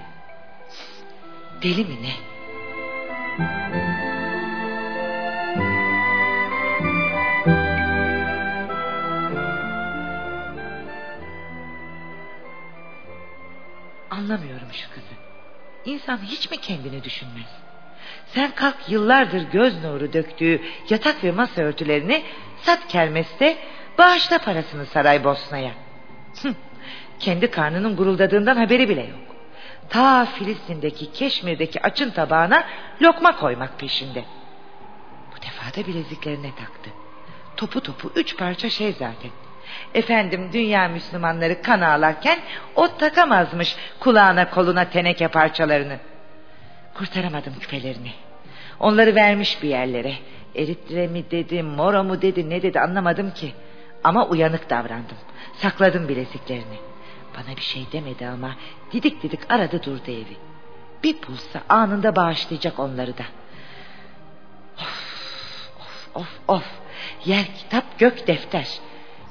Deli 1.63 1.85
mi 1.85 1.95
ne? 2.03 2.13
Anlamıyorum 14.09 14.67
şu 14.73 14.89
kızı. 14.89 15.13
İnsan 15.85 16.17
hiç 16.17 16.51
mi 16.51 16.57
kendini 16.57 17.03
düşünmez? 17.03 17.47
Sen 18.35 18.51
kalk 18.55 18.75
yıllardır 18.89 19.41
göz 19.41 19.83
nuru 19.83 20.13
döktüğü 20.13 20.61
yatak 20.89 21.23
ve 21.23 21.31
masa 21.31 21.61
örtülerini 21.61 22.23
sat 22.61 22.87
kermeste 22.87 23.57
bağışla 23.97 24.37
parasını 24.37 24.85
saray 24.85 25.23
Bosna'ya. 25.23 25.71
Kendi 27.19 27.51
karnının 27.51 27.95
guruldadığından 27.95 28.55
haberi 28.57 28.89
bile 28.89 29.01
yok. 29.01 29.19
Ta 29.89 30.25
Filistin'deki 30.25 31.11
Keşmir'deki 31.11 31.81
açın 31.81 32.09
tabağına 32.09 32.63
lokma 33.01 33.35
koymak 33.35 33.79
peşinde. 33.79 34.23
Bu 35.31 35.41
defa 35.41 35.81
da 35.81 35.87
bileziklerine 35.87 36.55
taktı. 36.55 36.89
Topu 37.57 37.81
topu 37.81 38.11
üç 38.15 38.37
parça 38.37 38.69
şey 38.69 38.91
zaten. 38.91 39.31
Efendim 39.93 40.49
dünya 40.53 40.87
Müslümanları 40.87 41.61
kan 41.61 41.81
ağlarken 41.81 42.39
o 42.75 42.97
takamazmış 42.97 43.75
kulağına 43.99 44.49
koluna 44.49 44.89
teneke 44.89 45.27
parçalarını. 45.27 45.99
Kurtaramadım 46.93 47.53
küpelerini. 47.59 48.11
Onları 48.83 49.15
vermiş 49.15 49.63
bir 49.63 49.69
yerlere. 49.69 50.13
Eritre 50.55 51.07
mi 51.07 51.31
dedi, 51.31 51.63
moro 51.63 52.03
mu 52.03 52.21
dedi, 52.21 52.49
ne 52.49 52.61
dedi 52.61 52.79
anlamadım 52.79 53.31
ki. 53.31 53.53
Ama 54.03 54.27
uyanık 54.27 54.69
davrandım. 54.69 55.17
Sakladım 55.53 56.07
bileziklerini. 56.07 56.77
Bana 57.37 57.55
bir 57.55 57.61
şey 57.61 57.85
demedi 57.91 58.27
ama 58.27 58.55
didik 58.91 59.23
didik 59.23 59.51
aradı 59.51 59.83
durdu 59.83 60.11
evi. 60.11 60.37
Bir 61.03 61.15
bulsa 61.27 61.61
anında 61.69 62.15
bağışlayacak 62.15 62.79
onları 62.79 63.17
da. 63.17 63.23
Of, 64.77 64.87
of, 65.79 66.15
of, 66.15 66.39
of. 66.47 66.63
Yer 67.25 67.45
kitap 67.45 67.99
gök 67.99 68.27
defter. 68.27 68.67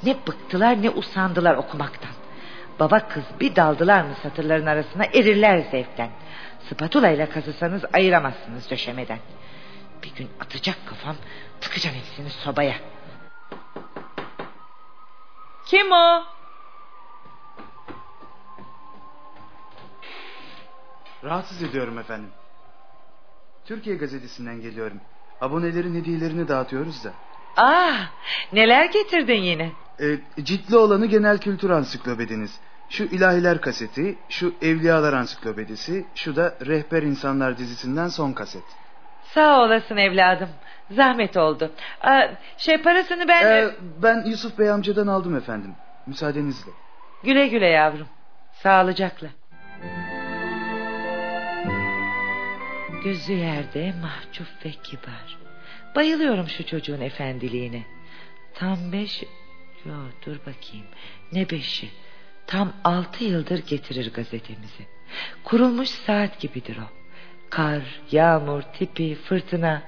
Ne 0.02 0.16
bıktılar 0.26 0.82
ne 0.82 0.90
usandılar 0.90 1.54
okumaktan. 1.54 2.12
Baba 2.80 3.08
kız 3.08 3.24
bir 3.40 3.56
daldılar 3.56 4.02
mı 4.02 4.14
satırların 4.22 4.66
arasına 4.66 5.04
erirler 5.04 5.58
zevkten. 5.70 6.10
Spatula 6.70 7.08
ile 7.10 7.26
kazısanız 7.26 7.84
ayıramazsınız 7.92 8.70
döşemeden. 8.70 9.18
Bir 10.02 10.14
gün 10.14 10.28
atacak 10.40 10.76
kafam 10.86 11.16
tıkacağım 11.60 11.96
hepsini 11.96 12.30
sobaya. 12.30 12.74
Kim 15.66 15.92
o? 15.92 16.24
Rahatsız 21.24 21.62
ediyorum 21.62 21.98
efendim. 21.98 22.30
Türkiye 23.64 23.96
gazetesinden 23.96 24.60
geliyorum. 24.60 25.00
Abonelerin 25.40 25.94
hediyelerini 25.94 26.48
dağıtıyoruz 26.48 27.04
da. 27.04 27.12
Ah, 27.56 28.10
neler 28.52 28.84
getirdin 28.84 29.42
yine? 29.42 29.72
E, 30.00 30.18
ciltli 30.44 30.76
olanı 30.76 31.06
genel 31.06 31.38
kültür 31.38 31.70
ansiklopediniz. 31.70 32.60
Şu 32.88 33.04
ilahiler 33.04 33.60
kaseti, 33.60 34.18
şu 34.28 34.54
evliyalar 34.62 35.12
ansiklopedisi, 35.12 36.04
şu 36.14 36.36
da 36.36 36.58
rehber 36.66 37.02
insanlar 37.02 37.58
dizisinden 37.58 38.08
son 38.08 38.32
kaset. 38.32 38.64
Sağ 39.34 39.62
olasın 39.62 39.96
evladım. 39.96 40.48
Zahmet 40.90 41.36
oldu. 41.36 41.70
Aa, 42.00 42.22
şey 42.56 42.82
parasını 42.82 43.28
ben... 43.28 43.46
Ee, 43.46 43.70
ben 44.02 44.24
Yusuf 44.26 44.58
Bey 44.58 44.70
amcadan 44.70 45.06
aldım 45.06 45.36
efendim. 45.36 45.74
Müsaadenizle. 46.06 46.70
Güle 47.24 47.48
güle 47.48 47.66
yavrum. 47.66 48.08
Sağlıcakla. 48.52 49.28
Gözü 53.04 53.32
yerde 53.32 53.94
mahcup 54.02 54.46
ve 54.64 54.70
kibar. 54.70 55.38
Bayılıyorum 55.96 56.48
şu 56.48 56.66
çocuğun 56.66 57.00
efendiliğine. 57.00 57.82
Tam 58.54 58.92
beş... 58.92 59.22
Yo 59.84 59.94
dur 60.26 60.36
bakayım. 60.38 60.86
Ne 61.32 61.50
beşi? 61.50 61.90
Tam 62.46 62.72
altı 62.84 63.24
yıldır 63.24 63.66
getirir 63.66 64.12
gazetemizi. 64.12 64.86
Kurulmuş 65.44 65.88
saat 65.88 66.40
gibidir 66.40 66.76
o. 66.78 67.01
Kar, 67.52 67.82
yağmur, 68.10 68.62
tipi, 68.62 69.14
fırtına... 69.14 69.82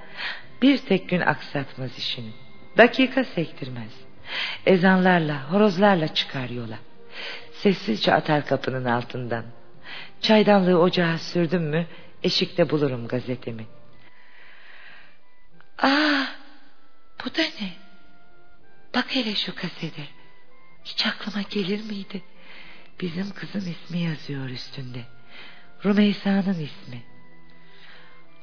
Bir 0.63 0.79
tek 0.79 1.09
gün 1.09 1.21
aksatmaz 1.21 1.99
işini. 1.99 2.31
Dakika 2.77 3.25
sektirmez. 3.25 3.93
Ezanlarla, 4.67 5.53
horozlarla 5.53 6.15
çıkar 6.15 6.49
yola. 6.49 6.79
Sessizce 7.53 8.15
atar 8.15 8.47
kapının 8.47 8.85
altından. 8.85 9.45
Çaydanlığı 10.21 10.79
ocağa 10.79 11.19
sürdüm 11.19 11.63
mü... 11.63 11.87
Eşikte 12.23 12.71
bulurum 12.71 13.09
gazetemi. 13.09 13.67
Aa, 15.79 16.25
bu 17.25 17.35
da 17.35 17.43
ne? 17.43 17.73
Bak 18.95 19.05
hele 19.09 19.35
şu 19.35 19.55
kasede. 19.55 20.05
Hiç 20.85 21.07
aklıma 21.07 21.43
gelir 21.51 21.85
miydi? 21.85 22.23
Bizim 23.01 23.31
kızın 23.31 23.71
ismi 23.71 23.99
yazıyor 23.99 24.49
üstünde. 24.49 25.01
Rumeysa'nın 25.85 26.59
ismi. 26.59 27.14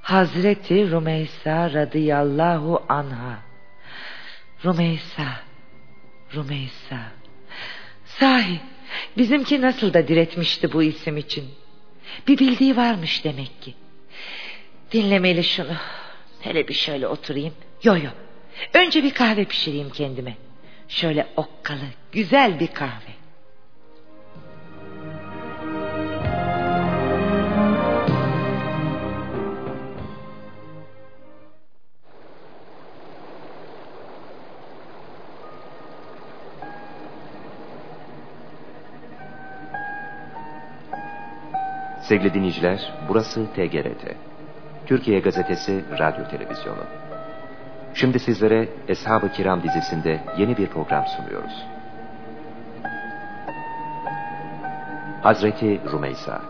Hazreti 0.02 0.92
Rumeysa 0.92 1.74
radıyallahu 1.74 2.84
anha. 2.90 3.40
Rumeysa, 4.66 5.28
Rumeysa. 6.36 7.00
Sahi 8.06 8.60
bizimki 9.18 9.62
nasıl 9.62 9.94
da 9.94 10.08
diretmişti 10.08 10.74
bu 10.74 10.84
isim 10.84 11.18
için. 11.18 11.50
Bir 12.28 12.38
bildiği 12.38 12.78
varmış 12.78 13.24
demek 13.24 13.62
ki. 13.62 13.74
Dinlemeli 14.92 15.44
şunu. 15.44 15.74
Hele 16.42 16.68
bir 16.68 16.74
şöyle 16.74 17.08
oturayım. 17.08 17.54
Yo 17.84 17.96
yo. 17.96 18.10
Önce 18.74 19.04
bir 19.04 19.14
kahve 19.14 19.46
pişireyim 19.46 19.90
kendime. 19.90 20.38
Şöyle 20.88 21.28
okkalı, 21.36 21.86
güzel 22.12 22.60
bir 22.60 22.68
kahve. 22.68 23.21
Sevgili 42.12 42.34
dinleyiciler, 42.34 42.94
burası 43.10 43.46
TGRT. 43.54 44.16
Türkiye 44.86 45.20
Gazetesi 45.20 45.84
Radyo 46.00 46.28
Televizyonu. 46.28 46.84
Şimdi 47.94 48.20
sizlere 48.20 48.70
Eshab-ı 48.88 49.32
Kiram 49.32 49.64
dizisinde 49.64 50.20
yeni 50.38 50.58
bir 50.58 50.68
program 50.68 51.06
sunuyoruz. 51.08 51.66
Hazreti 55.24 55.82
Rumeysa 55.92 56.42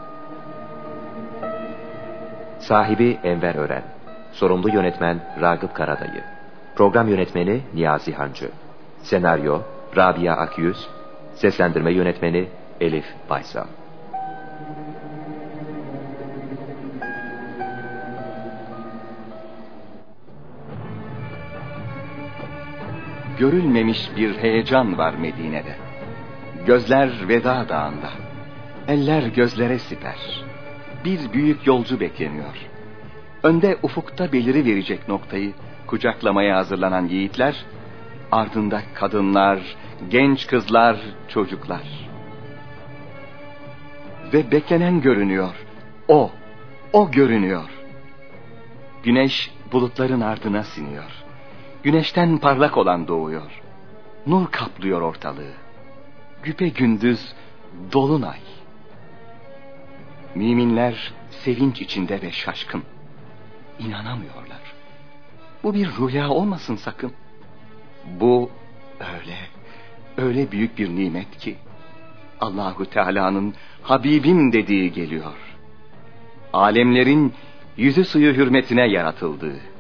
Sahibi 2.60 3.20
Enver 3.24 3.56
Ören 3.56 3.84
Sorumlu 4.32 4.70
yönetmen 4.70 5.20
Ragıp 5.42 5.76
Karadayı 5.76 6.24
Program 6.76 7.08
yönetmeni 7.08 7.62
Niyazi 7.74 8.14
Hancı 8.14 8.50
Senaryo 9.02 9.62
Rabia 9.98 10.34
Akyüz 10.34 10.88
Seslendirme 11.36 11.94
yönetmeni 11.94 12.48
Elif 12.80 13.06
Baysal 13.30 13.81
görülmemiş 23.42 24.10
bir 24.18 24.38
heyecan 24.38 24.98
var 24.98 25.14
Medine'de. 25.14 25.76
Gözler 26.66 27.28
Veda 27.28 27.70
Dağı'nda. 27.70 28.10
Eller 28.88 29.24
gözlere 29.24 29.80
siper. 29.80 30.44
Bir 31.06 31.34
büyük 31.34 31.68
yolcu 31.68 32.00
bekleniyor. 32.00 32.56
Önde 33.44 33.78
ufukta 33.84 34.32
beliri 34.32 34.66
verecek 34.66 35.08
noktayı 35.08 35.54
kucaklamaya 35.88 36.58
hazırlanan 36.58 37.08
yiğitler, 37.08 37.66
ardında 38.32 38.82
kadınlar, 38.94 39.60
genç 40.10 40.48
kızlar, 40.48 40.98
çocuklar. 41.28 42.10
Ve 44.34 44.52
beklenen 44.52 45.02
görünüyor. 45.02 45.56
O, 46.08 46.32
o 46.94 47.12
görünüyor. 47.12 47.70
Güneş 49.04 49.52
bulutların 49.72 50.22
ardına 50.22 50.64
siniyor. 50.64 51.21
Güneşten 51.84 52.38
parlak 52.38 52.78
olan 52.78 53.08
doğuyor. 53.08 53.62
Nur 54.28 54.52
kaplıyor 54.52 55.02
ortalığı. 55.02 55.54
Güpe 56.44 56.70
gündüz 56.70 57.34
dolunay. 57.94 58.40
Müminler 60.36 61.14
sevinç 61.30 61.82
içinde 61.82 62.22
ve 62.22 62.32
şaşkın. 62.32 62.84
inanamıyorlar. 63.80 64.62
Bu 65.64 65.74
bir 65.74 65.88
rüya 65.88 66.30
olmasın 66.30 66.76
sakın. 66.76 67.12
Bu 68.20 68.52
öyle, 69.00 69.38
öyle 70.18 70.52
büyük 70.52 70.78
bir 70.78 70.90
nimet 70.90 71.38
ki 71.38 71.56
Allahu 72.42 72.86
Teala'nın 72.86 73.54
Habibim 73.82 74.54
dediği 74.54 74.92
geliyor. 74.92 75.34
Alemlerin 76.54 77.34
yüzü 77.78 78.06
suyu 78.06 78.34
hürmetine 78.34 78.88
yaratıldığı. 78.88 79.71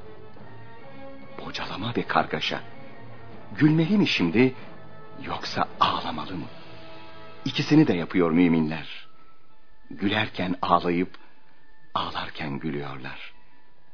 Bocalama 1.46 1.94
ve 1.98 2.04
kargaşa. 2.04 2.60
Gülmeli 3.58 3.98
mi 3.98 4.08
şimdi 4.08 4.54
yoksa 5.26 5.66
ağlamalı 5.80 6.34
mı? 6.34 6.46
İkisini 7.46 7.88
de 7.88 7.94
yapıyor 7.94 8.32
müminler. 8.32 9.08
Gülerken 9.92 10.56
ağlayıp 10.62 11.10
ağlarken 11.94 12.60
gülüyorlar. 12.60 13.34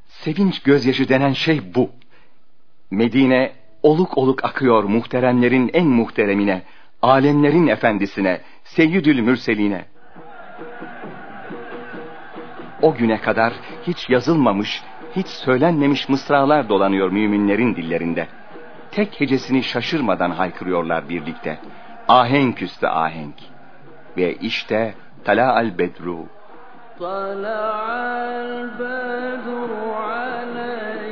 Sevinç 0.07 0.63
gözyaşı 0.63 1.09
denen 1.09 1.33
şey 1.33 1.75
bu. 1.75 1.91
Medine 2.91 3.55
oluk 3.83 4.17
oluk 4.17 4.45
akıyor 4.45 4.83
muhteremlerin 4.83 5.69
en 5.73 5.87
muhteremine, 5.87 6.63
alemlerin 7.01 7.67
efendisine, 7.67 8.41
Seyyidül 8.63 9.19
Mürseline. 9.19 9.85
O 12.81 12.95
güne 12.95 13.21
kadar 13.21 13.53
hiç 13.87 14.09
yazılmamış, 14.09 14.83
hiç 15.15 15.27
söylenmemiş 15.27 16.09
mısralar 16.09 16.69
dolanıyor 16.69 17.11
müminlerin 17.11 17.75
dillerinde. 17.75 18.27
Tek 18.91 19.21
hecesini 19.21 19.63
şaşırmadan 19.63 20.31
haykırıyorlar 20.31 21.09
birlikte. 21.09 21.59
Ahenk 22.07 22.61
üstü 22.61 22.87
ahenk. 22.87 23.35
Ve 24.17 24.35
işte 24.35 24.95
Tala 25.23 25.55
al 25.55 25.77
Bedru. 25.77 26.25
Tala 26.99 27.75
al 27.89 28.79
Bedru 28.79 29.95
aleyh. 29.95 31.06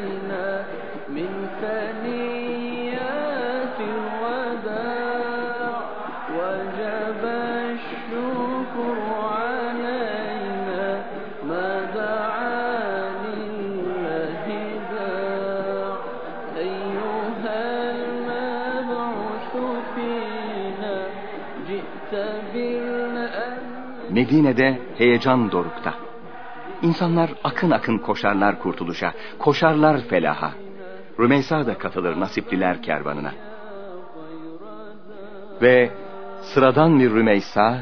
Medine'de 24.16 24.80
heyecan 24.98 25.52
dorukta. 25.52 25.94
İnsanlar 26.82 27.30
akın 27.44 27.72
akın 27.72 27.98
koşarlar 27.98 28.60
kurtuluşa, 28.60 29.14
koşarlar 29.40 30.02
felaha. 30.02 30.52
Rümeysa 31.20 31.68
da 31.68 31.78
katılır 31.78 32.20
nasipliler 32.20 32.82
kervanına. 32.82 33.32
Ve 35.62 35.92
sıradan 36.42 37.00
bir 37.00 37.12
Rümeysa, 37.12 37.78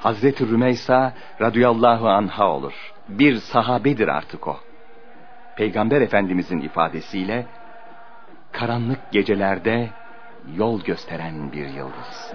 Hazreti 0.00 0.48
Rümeysa 0.48 1.12
radıyallahu 1.40 2.08
anha 2.08 2.48
olur. 2.48 2.92
Bir 3.08 3.36
sahabedir 3.36 4.08
artık 4.08 4.48
o. 4.48 4.56
Peygamber 5.56 6.00
Efendimizin 6.00 6.60
ifadesiyle, 6.60 7.46
karanlık 8.52 9.12
gecelerde 9.12 9.90
yol 10.56 10.80
gösteren 10.80 11.52
bir 11.52 11.68
yıldız. 11.68 12.34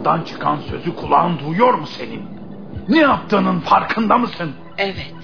Ağzından 0.00 0.24
çıkan 0.24 0.60
sözü 0.60 0.96
kulağın 0.96 1.38
duyuyor 1.38 1.74
mu 1.74 1.86
senin? 1.86 2.22
Ne 2.88 2.98
yaptığının 2.98 3.60
farkında 3.60 4.18
mısın? 4.18 4.52
Evet. 4.78 5.14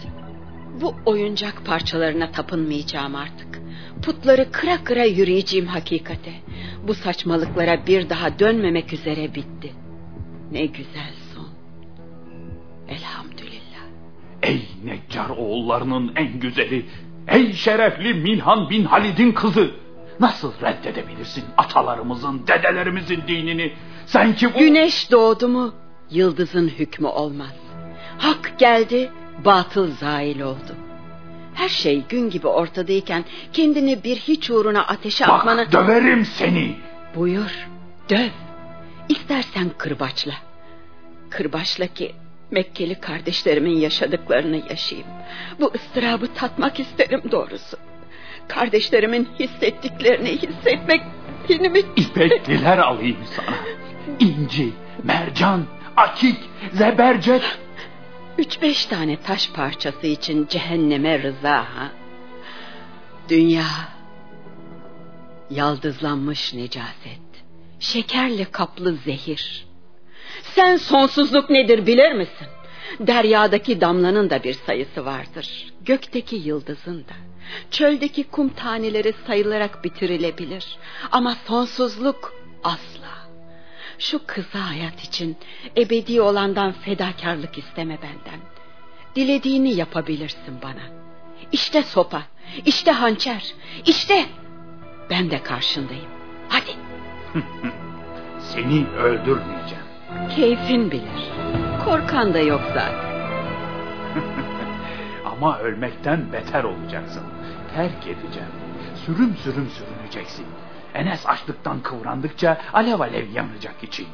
Bu 0.81 0.95
oyuncak 1.07 1.67
parçalarına 1.67 2.31
tapınmayacağım 2.31 3.15
artık. 3.15 3.61
Putları 4.03 4.51
kıra 4.53 4.85
kıra 4.85 5.05
yürüyeceğim 5.05 5.67
hakikate. 5.67 6.33
Bu 6.89 6.95
saçmalıklara 6.95 7.87
bir 7.87 8.11
daha 8.11 8.39
dönmemek 8.39 8.93
üzere 8.93 9.35
bitti. 9.35 9.73
Ne 10.53 10.67
güzel 10.67 11.13
son. 11.35 11.49
Elhamdülillah. 12.89 13.85
Ey 14.43 14.69
Neccar 14.85 15.29
oğullarının 15.31 16.13
en 16.17 16.41
güzeli, 16.41 16.87
ey 17.29 17.53
şerefli 17.53 18.15
Milhan 18.15 18.71
bin 18.71 18.85
Halid'in 18.85 19.33
kızı. 19.33 19.71
Nasıl 20.21 20.53
reddedebilirsin 20.63 21.45
atalarımızın, 21.57 22.47
dedelerimizin 22.47 23.23
dinini? 23.29 23.73
Sen 24.07 24.35
ki 24.35 24.55
bu... 24.55 24.59
Güneş 24.59 25.11
doğdu 25.11 25.49
mu 25.49 25.75
yıldızın 26.11 26.69
hükmü 26.69 27.07
olmaz. 27.07 27.55
Hak 28.19 28.59
geldi, 28.59 29.11
batıl 29.45 29.91
zail 29.91 30.41
oldu. 30.41 30.77
Her 31.55 31.69
şey 31.69 32.03
gün 32.09 32.31
gibi 32.31 32.47
ortadayken 32.47 33.25
kendini 33.53 34.05
bir 34.05 34.17
hiç 34.17 34.51
uğruna 34.51 34.87
ateşe 34.87 35.29
Bak 35.29 35.39
atmanı... 35.41 35.73
döverim 35.73 36.25
seni. 36.25 36.77
Buyur, 37.15 37.69
döv. 38.11 38.31
İstersen 39.09 39.71
kırbaçla. 39.79 40.33
Kırbaçla 41.31 41.87
ki 41.87 42.15
Mekkeli 42.51 43.01
kardeşlerimin 43.01 43.77
yaşadıklarını 43.79 44.63
yaşayayım. 44.71 45.09
Bu 45.61 45.73
ıstırabı 45.75 46.35
tatmak 46.35 46.81
isterim 46.81 47.23
doğrusu. 47.31 47.77
Kardeşlerimin 48.49 49.29
hissettiklerini 49.39 50.31
hissetmek 50.31 51.01
benim. 51.49 51.75
İpekliler 51.97 52.79
alayım 52.79 53.19
sana. 53.37 53.57
İnci, 54.21 54.73
mercan, 55.03 55.65
akik, 55.97 56.37
zebercet. 56.73 57.59
Üç 58.39 58.63
beş 58.63 58.87
tane 58.87 59.17
taş 59.17 59.51
parçası 59.51 60.07
için 60.07 60.47
cehenneme 60.47 61.23
rıza 61.23 61.57
ha. 61.57 61.93
Dünya 63.29 63.67
yaldızlanmış 65.51 66.55
necaset. 66.55 67.21
Şekerle 67.81 68.45
kaplı 68.45 68.93
zehir. 68.93 69.67
Sen 70.43 70.77
sonsuzluk 70.77 71.51
nedir 71.51 71.87
bilir 71.87 72.13
misin? 72.13 72.47
Deryadaki 73.01 73.81
damlanın 73.81 74.31
da 74.31 74.43
bir 74.45 74.55
sayısı 74.55 75.05
vardır. 75.05 75.73
Gökteki 75.81 76.37
yıldızın 76.37 76.99
da. 76.99 77.15
Çöldeki 77.71 78.25
kum 78.25 78.49
taneleri 78.49 79.15
sayılarak 79.27 79.85
bitirilebilir. 79.85 80.67
Ama 81.13 81.37
sonsuzluk 81.47 82.33
asla. 82.65 83.17
Şu 83.99 84.27
kısa 84.27 84.71
hayat 84.71 85.05
için 85.05 85.37
ebedi 85.77 86.21
olandan 86.21 86.73
fedakarlık 86.73 87.59
isteme 87.59 87.99
benden. 88.03 88.41
Dilediğini 89.17 89.75
yapabilirsin 89.75 90.63
bana. 90.63 90.97
İşte 91.53 91.83
sopa, 91.83 92.23
işte 92.65 92.91
hançer, 92.91 93.55
işte 93.87 94.27
ben 95.11 95.31
de 95.31 95.43
karşındayım. 95.43 96.09
Hadi. 96.49 96.71
Seni 98.39 98.87
öldürmeyeceğim. 98.87 99.85
Keyfin 100.37 100.91
bilir. 100.91 101.31
Korkan 101.85 102.35
da 102.35 102.39
yok 102.39 102.61
zaten. 102.75 103.17
Ama 105.25 105.59
ölmekten 105.59 106.33
beter 106.33 106.65
olacaksın. 106.65 107.23
Terk 107.77 108.07
edeceğim. 108.07 108.49
Sürüm 109.07 109.37
sürüm 109.37 109.71
sürüneceksin. 109.71 110.47
Enes 110.95 111.27
açlıktan 111.27 111.81
kıvrandıkça 111.83 112.61
alev 112.73 113.01
alev 113.01 113.31
yanacak 113.33 113.85
için. 113.85 114.07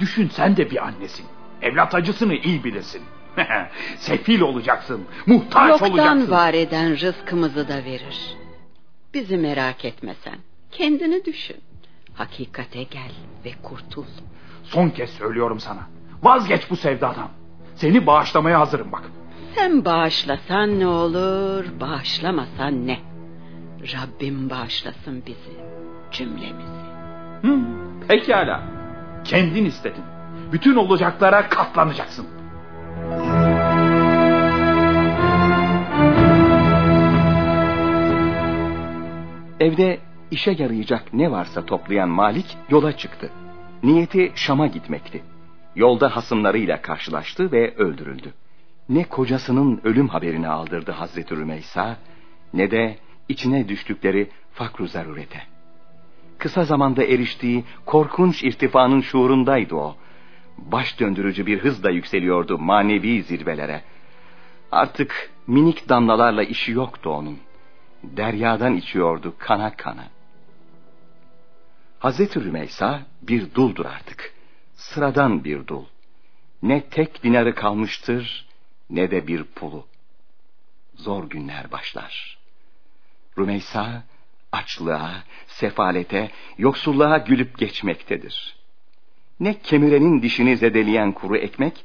Düşün 0.00 0.28
sen 0.28 0.56
de 0.56 0.70
bir 0.70 0.86
annesin. 0.86 1.26
Evlat 1.62 1.94
acısını 1.94 2.34
iyi 2.34 2.64
bilirsin. 2.64 3.02
Sefil 3.98 4.40
olacaksın. 4.40 5.04
Muhtaç 5.26 5.68
Yoktan 5.70 5.90
olacaksın. 5.90 6.30
var 6.30 6.54
eden 6.54 7.00
rızkımızı 7.00 7.68
da 7.68 7.84
verir. 7.84 8.36
Bizi 9.14 9.36
merak 9.36 9.84
etme 9.84 10.14
sen. 10.24 10.38
Kendini 10.72 11.24
düşün. 11.24 11.56
Hakikate 12.14 12.82
gel 12.82 13.12
ve 13.44 13.52
kurtul. 13.62 14.04
Son 14.64 14.90
kez 14.90 15.10
söylüyorum 15.10 15.60
sana. 15.60 15.88
Vazgeç 16.22 16.70
bu 16.70 16.76
sevdadan. 16.76 17.28
Seni 17.74 18.06
bağışlamaya 18.06 18.60
hazırım 18.60 18.92
bak. 18.92 19.02
Sen 19.56 19.84
bağışlasan 19.84 20.80
ne 20.80 20.86
olur, 20.86 21.64
bağışlamasan 21.80 22.86
ne? 22.86 22.98
Rabbim 23.80 24.50
bağışlasın 24.50 25.22
bizi, 25.26 25.56
cümlemizi. 26.12 26.86
Hı, 27.42 27.58
pekala. 28.08 28.62
Kendin 29.24 29.64
istedin. 29.64 30.04
Bütün 30.52 30.76
olacaklara 30.76 31.48
katlanacaksın. 31.48 32.26
Evde 39.60 39.98
işe 40.30 40.50
yarayacak 40.58 41.12
ne 41.12 41.30
varsa 41.30 41.66
toplayan 41.66 42.08
Malik 42.08 42.56
yola 42.70 42.96
çıktı. 42.96 43.30
Niyeti 43.82 44.32
Şam'a 44.34 44.66
gitmekti. 44.66 45.22
Yolda 45.76 46.16
hasımlarıyla 46.16 46.82
karşılaştı 46.82 47.52
ve 47.52 47.74
öldürüldü. 47.76 48.32
Ne 48.88 49.04
kocasının 49.04 49.80
ölüm 49.84 50.08
haberini 50.08 50.48
aldırdı 50.48 50.92
Hazreti 50.92 51.36
Rümeysa, 51.36 51.96
ne 52.54 52.70
de 52.70 52.98
içine 53.28 53.68
düştükleri 53.68 54.30
fakru 54.52 54.88
zarurete. 54.88 55.42
Kısa 56.38 56.64
zamanda 56.64 57.04
eriştiği 57.04 57.64
korkunç 57.86 58.44
irtifanın 58.44 59.00
şuurundaydı 59.00 59.74
o. 59.74 59.96
Baş 60.58 61.00
döndürücü 61.00 61.46
bir 61.46 61.58
hızla 61.58 61.90
yükseliyordu 61.90 62.58
manevi 62.58 63.22
zirvelere. 63.22 63.82
Artık 64.72 65.30
minik 65.46 65.88
damlalarla 65.88 66.42
işi 66.42 66.72
yoktu 66.72 67.10
onun. 67.10 67.38
Deryadan 68.04 68.74
içiyordu 68.74 69.34
kana 69.38 69.76
kana. 69.76 70.04
Hazreti 71.98 72.44
Rümeysa 72.44 73.00
bir 73.22 73.54
duldur 73.54 73.86
artık. 73.86 74.34
Sıradan 74.74 75.44
bir 75.44 75.66
dul. 75.66 75.84
Ne 76.62 76.80
tek 76.80 77.22
dinarı 77.22 77.54
kalmıştır 77.54 78.45
ne 78.90 79.10
de 79.10 79.26
bir 79.26 79.44
pulu. 79.44 79.86
Zor 80.94 81.30
günler 81.30 81.72
başlar. 81.72 82.38
Rümeysa 83.38 84.04
açlığa, 84.52 85.24
sefalete, 85.46 86.30
yoksulluğa 86.58 87.18
gülüp 87.18 87.58
geçmektedir. 87.58 88.56
Ne 89.40 89.58
kemirenin 89.58 90.22
dişini 90.22 90.56
zedeleyen 90.56 91.12
kuru 91.12 91.36
ekmek, 91.36 91.84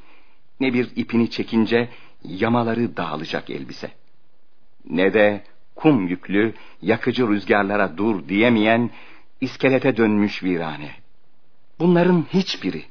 ne 0.59 0.73
bir 0.73 0.91
ipini 0.95 1.29
çekince 1.29 1.89
yamaları 2.23 2.97
dağılacak 2.97 3.49
elbise. 3.49 3.91
Ne 4.85 5.13
de 5.13 5.43
kum 5.75 6.07
yüklü, 6.07 6.53
yakıcı 6.81 7.27
rüzgarlara 7.27 7.97
dur 7.97 8.27
diyemeyen, 8.27 8.89
iskelete 9.41 9.97
dönmüş 9.97 10.43
virane. 10.43 10.91
Bunların 11.79 12.25
hiçbiri, 12.33 12.83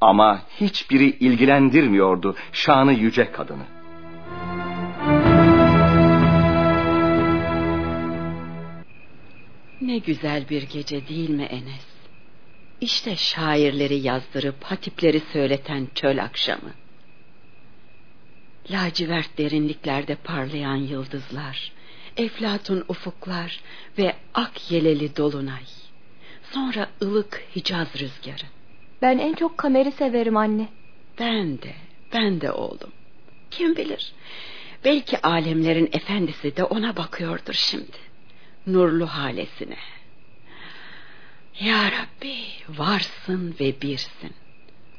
ama 0.00 0.42
hiçbiri 0.60 1.10
ilgilendirmiyordu 1.10 2.36
şanı 2.52 2.92
yüce 2.92 3.32
kadını. 3.32 3.66
Ne 9.80 9.98
güzel 9.98 10.48
bir 10.48 10.62
gece 10.62 11.08
değil 11.08 11.30
mi 11.30 11.42
Enes? 11.42 11.86
İşte 12.80 13.16
şairleri 13.16 13.94
yazdırıp 13.94 14.64
hatipleri 14.64 15.20
söyleten 15.32 15.88
çöl 15.94 16.18
akşamı. 16.18 16.70
Lacivert 18.70 19.38
derinliklerde 19.38 20.14
parlayan 20.14 20.76
yıldızlar, 20.76 21.72
eflatun 22.16 22.84
ufuklar 22.88 23.60
ve 23.98 24.16
ak 24.34 24.70
yeleli 24.70 25.16
dolunay. 25.16 25.64
Sonra 26.52 26.88
ılık 27.02 27.42
Hicaz 27.56 27.88
rüzgarı. 27.98 28.55
Ben 29.02 29.18
en 29.18 29.34
çok 29.34 29.58
kameri 29.58 29.92
severim 29.92 30.36
anne. 30.36 30.68
Ben 31.18 31.62
de, 31.62 31.74
ben 32.12 32.40
de 32.40 32.52
oğlum. 32.52 32.92
Kim 33.50 33.76
bilir, 33.76 34.12
belki 34.84 35.22
alemlerin 35.22 35.88
efendisi 35.92 36.56
de 36.56 36.64
ona 36.64 36.96
bakıyordur 36.96 37.54
şimdi. 37.54 37.96
Nurlu 38.66 39.06
halesine. 39.06 39.76
Ya 41.60 41.92
Rabbi, 41.92 42.36
varsın 42.68 43.56
ve 43.60 43.80
birsin. 43.82 44.32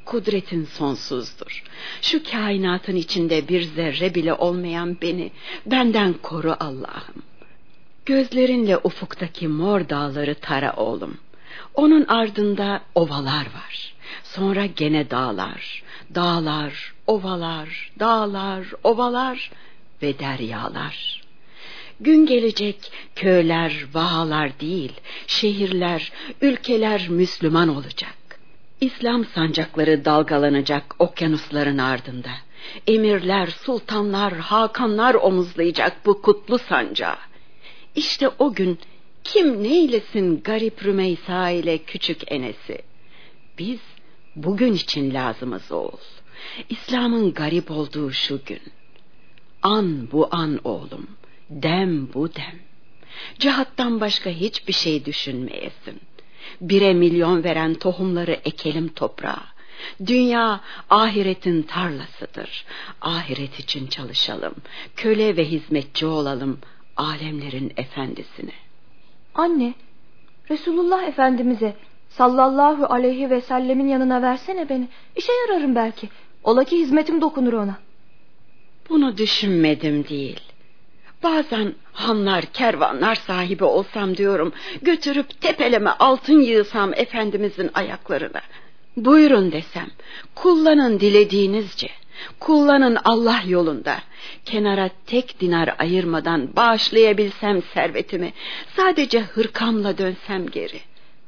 Kudretin 0.06 0.66
sonsuzdur. 0.66 1.64
Şu 2.02 2.24
kainatın 2.24 2.96
içinde 2.96 3.48
bir 3.48 3.62
zerre 3.62 4.16
bile 4.16 4.34
olmayan 4.34 4.98
beni 5.02 5.32
benden 5.66 6.14
koru 6.14 6.56
Allah'ım. 6.60 7.24
Gözlerinle 8.06 8.78
ufuktaki 8.78 9.48
mor 9.48 9.90
dağları 9.90 10.36
tara 10.36 10.74
oğlum. 10.74 11.18
Onun 11.78 12.06
ardında 12.06 12.82
ovalar 12.96 13.46
var. 13.46 13.94
Sonra 14.24 14.66
gene 14.66 15.10
dağlar, 15.12 15.84
dağlar, 16.16 16.94
ovalar, 17.08 17.92
dağlar, 18.00 18.66
ovalar 18.84 19.52
ve 20.02 20.20
deryalar. 20.20 21.22
Gün 22.00 22.26
gelecek 22.26 22.92
köyler, 23.16 23.86
vahalar 23.94 24.60
değil, 24.60 24.94
şehirler, 25.28 26.12
ülkeler 26.42 27.10
Müslüman 27.10 27.70
olacak. 27.70 28.18
İslam 28.82 29.26
sancakları 29.26 30.06
dalgalanacak 30.06 30.96
okyanusların 31.00 31.78
ardında. 31.78 32.32
Emirler, 32.88 33.48
sultanlar, 33.48 34.34
hakanlar 34.34 35.16
omuzlayacak 35.16 36.06
bu 36.06 36.22
kutlu 36.22 36.60
sancağı. 36.60 37.18
İşte 37.96 38.30
o 38.40 38.54
gün 38.54 38.80
kim 39.28 39.64
neylesin 39.64 40.42
garip 40.44 40.86
Rümeysa 40.86 41.50
ile 41.50 41.78
küçük 41.78 42.32
Enes'i? 42.32 42.78
Biz 43.60 43.80
bugün 44.36 44.74
için 44.74 45.14
lazımız 45.14 45.72
oğul. 45.72 46.00
İslam'ın 46.70 47.34
garip 47.34 47.72
olduğu 47.72 48.12
şu 48.12 48.40
gün. 48.46 48.62
An 49.62 50.12
bu 50.12 50.28
an 50.32 50.60
oğlum, 50.64 51.08
dem 51.50 52.14
bu 52.14 52.36
dem. 52.36 52.60
Cihattan 53.40 54.02
başka 54.02 54.30
hiçbir 54.30 54.74
şey 54.74 55.06
düşünmeyesin. 55.06 56.02
Bire 56.62 56.94
milyon 56.94 57.44
veren 57.44 57.74
tohumları 57.74 58.40
ekelim 58.46 58.88
toprağa. 58.88 59.44
Dünya 60.06 60.62
ahiretin 60.90 61.62
tarlasıdır. 61.62 62.66
Ahiret 63.02 63.60
için 63.60 63.88
çalışalım. 63.88 64.56
Köle 64.96 65.38
ve 65.38 65.46
hizmetçi 65.46 66.06
olalım 66.06 66.60
alemlerin 66.98 67.74
efendisine. 67.78 68.67
Anne, 69.38 69.74
Resulullah 70.50 71.04
Efendimiz'e 71.04 71.76
sallallahu 72.10 72.86
aleyhi 72.86 73.30
ve 73.30 73.42
sellemin 73.42 73.88
yanına 73.88 74.22
versene 74.22 74.70
beni. 74.70 74.88
İşe 75.16 75.32
yararım 75.34 75.76
belki. 75.76 76.10
Ola 76.44 76.64
ki 76.64 76.78
hizmetim 76.78 77.22
dokunur 77.22 77.54
ona. 77.54 77.78
Bunu 78.90 79.18
düşünmedim 79.18 80.08
değil. 80.08 80.40
Bazen 81.24 81.74
hanlar, 81.94 82.46
kervanlar 82.46 83.16
sahibi 83.16 83.64
olsam 83.64 84.18
diyorum. 84.18 84.54
Götürüp 84.82 85.42
tepeleme 85.42 85.90
altın 85.90 86.40
yığsam 86.40 86.94
Efendimizin 86.94 87.72
ayaklarına. 87.74 88.42
Buyurun 88.98 89.52
desem, 89.52 89.88
kullanın 90.36 91.00
dilediğinizce. 91.00 91.90
Kullanın 92.40 92.98
Allah 93.06 93.42
yolunda. 93.48 93.98
Kenara 94.46 94.90
tek 95.06 95.40
dinar 95.40 95.76
ayırmadan 95.80 96.56
bağışlayabilsem 96.56 97.62
servetimi. 97.74 98.34
Sadece 98.76 99.20
hırkamla 99.22 99.98
dönsem 99.98 100.48
geri. 100.50 100.80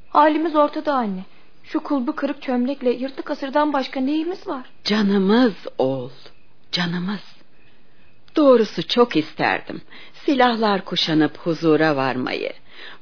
Halimiz 0.10 0.56
ortada 0.56 0.94
anne. 0.94 1.24
Şu 1.64 1.80
kulbu 1.80 2.16
kırık 2.16 2.42
çömlekle 2.42 2.90
yırtık 2.90 3.32
asırdan 3.32 3.74
başka 3.74 4.00
neyimiz 4.00 4.48
var? 4.48 4.66
Canımız 4.84 5.54
oğul, 5.78 6.10
canımız. 6.72 7.40
Doğrusu 8.36 8.88
çok 8.88 9.16
isterdim. 9.16 9.82
Silahlar 10.14 10.86
kuşanıp 10.86 11.38
huzura 11.38 11.96
varmayı. 11.96 12.54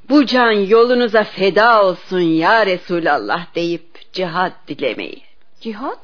Bu 0.09 0.25
can 0.25 0.51
yolunuza 0.51 1.23
feda 1.23 1.83
olsun 1.83 2.19
ya 2.19 2.65
Resulallah 2.65 3.55
deyip 3.55 4.13
cihat 4.13 4.53
dilemeyi. 4.67 5.21
Cihat? 5.61 5.99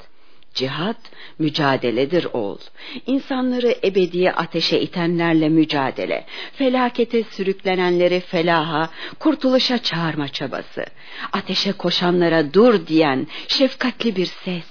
Cihat 0.54 0.96
mücadeledir 1.38 2.26
oğul. 2.32 2.58
İnsanları 3.06 3.74
ebedi 3.84 4.30
ateşe 4.30 4.80
itenlerle 4.80 5.48
mücadele. 5.48 6.26
Felakete 6.52 7.22
sürüklenenleri 7.22 8.20
felaha, 8.20 8.90
kurtuluşa 9.18 9.78
çağırma 9.78 10.28
çabası. 10.28 10.84
Ateşe 11.32 11.72
koşanlara 11.72 12.54
dur 12.54 12.86
diyen 12.86 13.26
şefkatli 13.48 14.16
bir 14.16 14.26
ses. 14.26 14.64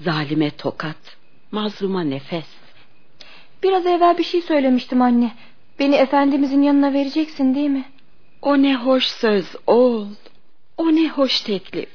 Zalime 0.00 0.50
tokat, 0.50 1.16
mazluma 1.50 2.02
nefes. 2.02 2.46
Biraz 3.62 3.86
evvel 3.86 4.18
bir 4.18 4.24
şey 4.24 4.42
söylemiştim 4.42 5.02
anne. 5.02 5.32
Beni 5.78 5.94
Efendimizin 5.94 6.62
yanına 6.62 6.92
vereceksin 6.92 7.54
değil 7.54 7.70
mi? 7.70 7.84
O 8.42 8.62
ne 8.62 8.76
hoş 8.76 9.06
söz 9.06 9.44
oğul. 9.66 10.06
O 10.76 10.86
ne 10.86 11.08
hoş 11.08 11.40
teklif. 11.40 11.88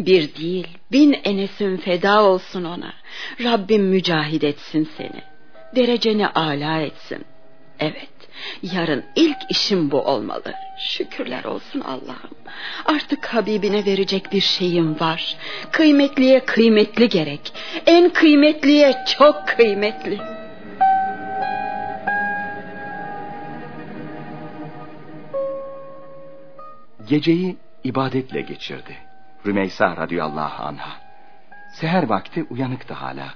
Bir 0.00 0.34
değil 0.34 0.68
bin 0.92 1.12
enesin 1.24 1.76
feda 1.76 2.22
olsun 2.22 2.64
ona. 2.64 2.92
Rabbim 3.44 3.82
mücahid 3.82 4.42
etsin 4.42 4.88
seni. 4.96 5.22
Dereceni 5.76 6.28
âlâ 6.28 6.80
etsin. 6.80 7.24
Evet 7.80 8.08
yarın 8.62 9.04
ilk 9.16 9.38
işim 9.50 9.90
bu 9.90 10.00
olmalı. 10.02 10.54
Şükürler 10.78 11.44
olsun 11.44 11.80
Allah'ım. 11.80 12.36
Artık 12.84 13.26
Habibine 13.26 13.86
verecek 13.86 14.32
bir 14.32 14.40
şeyim 14.40 15.00
var. 15.00 15.36
Kıymetliye 15.72 16.40
kıymetli 16.40 17.08
gerek. 17.08 17.52
En 17.86 18.08
kıymetliye 18.08 18.94
çok 19.18 19.48
kıymetli. 19.48 20.18
Geceyi 27.08 27.56
ibadetle 27.84 28.40
geçirdi. 28.40 29.11
Rümeysa 29.46 29.96
radıyallahu 29.96 30.62
anha. 30.62 30.90
Seher 31.72 32.02
vakti 32.02 32.46
uyanıktı 32.50 32.94
hala. 32.94 33.34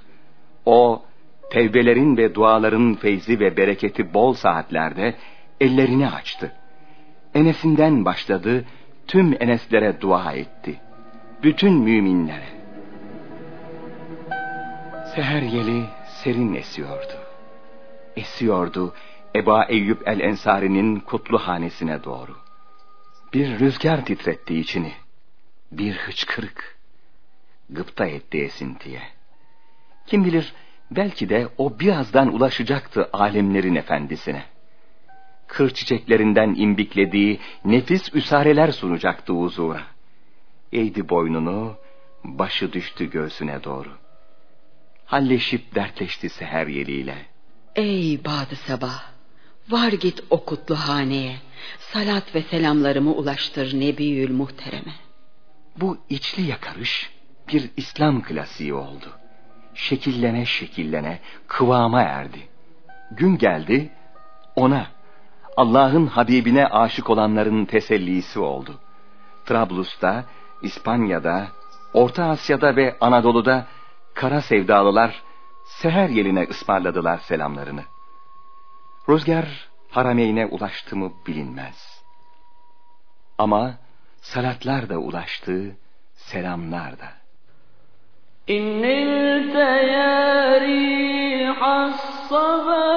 O 0.65 1.05
tevbelerin 1.49 2.17
ve 2.17 2.35
duaların 2.35 2.95
feyzi 2.95 3.39
ve 3.39 3.57
bereketi 3.57 4.13
bol 4.13 4.33
saatlerde 4.33 5.15
ellerini 5.61 6.09
açtı. 6.09 6.53
Enes'inden 7.33 8.05
başladı, 8.05 8.65
tüm 9.07 9.33
Eneslere 9.39 10.01
dua 10.01 10.33
etti. 10.33 10.79
Bütün 11.43 11.73
müminlere. 11.73 12.47
Seher 15.15 15.41
yeli 15.41 15.85
serin 16.23 16.53
esiyordu. 16.53 17.13
Esiyordu 18.15 18.93
Eba 19.35 19.65
Eyyub 19.69 20.01
el-Ensari'nin 20.05 20.99
kutlu 20.99 21.37
hanesine 21.37 22.03
doğru. 22.03 22.35
Bir 23.33 23.59
rüzgar 23.59 24.05
titretti 24.05 24.59
içini. 24.59 24.93
Bir 25.71 25.93
hıçkırık. 25.93 26.77
Gıpta 27.69 28.05
etti 28.05 28.37
esintiye. 28.37 29.01
Kim 30.05 30.25
bilir 30.25 30.53
belki 30.91 31.29
de 31.29 31.47
o 31.57 31.79
birazdan 31.79 32.33
ulaşacaktı 32.33 33.09
alemlerin 33.13 33.75
efendisine. 33.75 34.45
Kır 35.47 35.69
çiçeklerinden 35.69 36.55
imbiklediği 36.57 37.39
nefis 37.65 38.15
üsareler 38.15 38.71
sunacaktı 38.71 39.33
huzura. 39.33 39.81
Eğdi 40.71 41.09
boynunu, 41.09 41.77
başı 42.23 42.73
düştü 42.73 43.09
göğsüne 43.09 43.63
doğru. 43.63 43.89
Halleşip 45.05 45.75
dertleşti 45.75 46.29
seher 46.29 46.67
yeliyle. 46.67 47.25
Ey 47.75 48.25
Badı 48.25 48.55
Sabah, 48.55 49.11
var 49.69 49.91
git 49.91 50.23
o 50.29 50.45
kutlu 50.45 50.75
haneye, 50.75 51.35
salat 51.79 52.35
ve 52.35 52.41
selamlarımı 52.41 53.11
ulaştır 53.11 53.79
Nebiül 53.79 54.31
Muhterem'e. 54.31 55.06
Bu 55.77 55.97
içli 56.09 56.43
yakarış 56.43 57.11
bir 57.47 57.71
İslam 57.77 58.21
klasiği 58.21 58.73
oldu. 58.73 59.11
Şekillene 59.73 60.45
şekillene 60.45 61.19
kıvama 61.47 62.01
erdi. 62.01 62.47
Gün 63.11 63.37
geldi 63.37 63.91
ona 64.55 64.87
Allah'ın 65.57 66.07
Habibine 66.07 66.67
aşık 66.67 67.09
olanların 67.09 67.65
tesellisi 67.65 68.39
oldu. 68.39 68.79
Trablus'ta, 69.45 70.25
İspanya'da, 70.61 71.47
Orta 71.93 72.25
Asya'da 72.25 72.75
ve 72.75 72.97
Anadolu'da 73.01 73.65
kara 74.13 74.41
sevdalılar 74.41 75.23
seher 75.65 76.09
yeline 76.09 76.43
ısmarladılar 76.43 77.17
selamlarını. 77.17 77.83
Rüzgar 79.09 79.69
harameyne 79.91 80.45
ulaştı 80.45 80.95
mı 80.95 81.11
bilinmez. 81.27 82.03
Ama 83.37 83.77
salatlar 84.21 84.89
da 84.89 84.97
ulaştı, 84.97 85.77
selamlar 86.15 86.99
da. 86.99 87.09
İnnil 88.47 89.51
teyari 89.53 91.45
hassabâ 91.45 92.87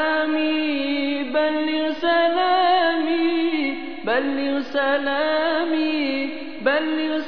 سلامي 0.00 1.24
بلغ 1.34 1.92
سلامي 2.00 3.76
بلغ 4.04 4.60
سلامي 4.72 6.28
بلغ 6.64 7.19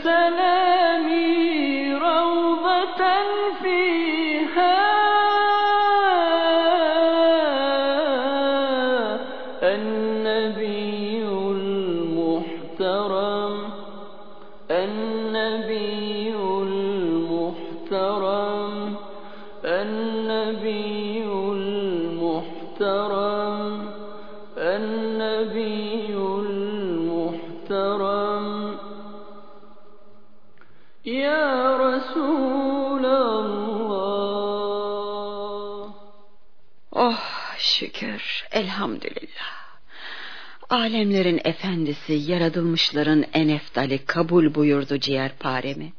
Alemlerin 40.72 41.40
efendisi, 41.44 42.12
yaratılmışların 42.12 43.24
en 43.32 43.48
eftali 43.48 44.04
kabul 44.04 44.54
buyurdu 44.54 44.98
ciğerparemi. 44.98 45.92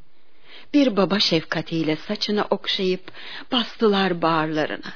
Bir 0.73 0.97
baba 0.97 1.19
şefkatiyle 1.19 1.95
saçını 1.95 2.45
okşayıp 2.49 3.11
bastılar 3.51 4.21
bağırlarına. 4.21 4.93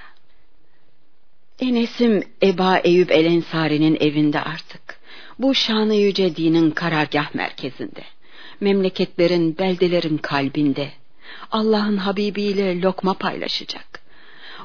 Enes'im 1.59 2.23
Eba 2.43 2.77
Eyüp 2.77 3.11
El 3.11 3.25
Ensari'nin 3.25 3.97
evinde 3.99 4.41
artık. 4.41 4.99
Bu 5.39 5.55
şanı 5.55 5.95
yüce 5.95 6.35
dinin 6.35 6.71
karargah 6.71 7.35
merkezinde. 7.35 8.03
Memleketlerin, 8.59 9.57
beldelerin 9.57 10.17
kalbinde. 10.17 10.91
Allah'ın 11.51 11.97
Habibiyle 11.97 12.81
lokma 12.81 13.13
paylaşacak. 13.13 14.01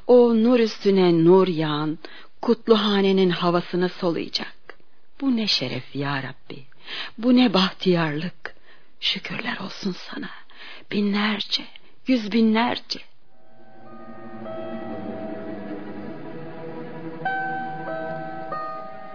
O 0.07 0.35
nur 0.35 0.61
üstüne 0.61 1.25
nur 1.25 1.49
yağan, 1.49 1.99
kutluhanenin 2.43 3.31
havasını 3.31 3.89
soluyacak. 3.89 4.62
Bu 5.23 5.37
ne 5.37 5.47
şeref 5.47 5.97
ya 5.97 6.23
Rabbi. 6.23 6.63
Bu 7.19 7.37
ne 7.37 7.55
bahtiyarlık. 7.55 8.55
Şükürler 9.01 9.59
olsun 9.59 9.93
sana. 9.93 10.31
Binlerce, 10.91 11.65
yüz 12.07 12.33
binlerce. 12.33 13.01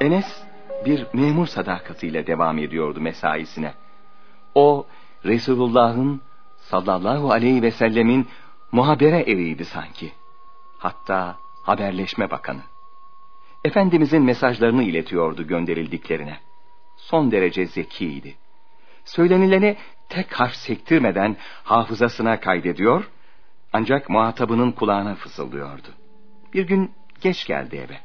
Enes 0.02 0.44
bir 0.86 1.08
memur 1.14 1.48
sadakatiyle 1.48 2.28
devam 2.28 2.58
ediyordu 2.58 3.02
mesaisine. 3.02 3.74
O 4.56 4.88
Resulullah'ın 5.26 6.22
sallallahu 6.60 7.32
aleyhi 7.32 7.62
ve 7.62 7.72
sellemin 7.72 8.28
muhabere 8.72 9.20
eviydi 9.20 9.66
sanki. 9.66 10.12
Hatta 10.78 11.38
haberleşme 11.64 12.32
bakanı. 12.32 12.62
Efendimizin 13.66 14.24
mesajlarını 14.24 14.84
iletiyordu 14.84 15.48
gönderildiklerine. 15.48 16.38
Son 16.98 17.32
derece 17.32 17.66
zekiydi. 17.66 18.36
Söylenileni 19.06 19.78
tek 20.10 20.34
harf 20.40 20.56
sektirmeden 20.56 21.38
hafızasına 21.64 22.40
kaydediyor, 22.40 23.10
ancak 23.74 24.10
muhatabının 24.10 24.72
kulağına 24.72 25.16
fısıldıyordu. 25.16 25.88
Bir 26.54 26.68
gün 26.68 26.92
geç 27.22 27.46
geldi 27.46 27.76
eve. 27.76 27.98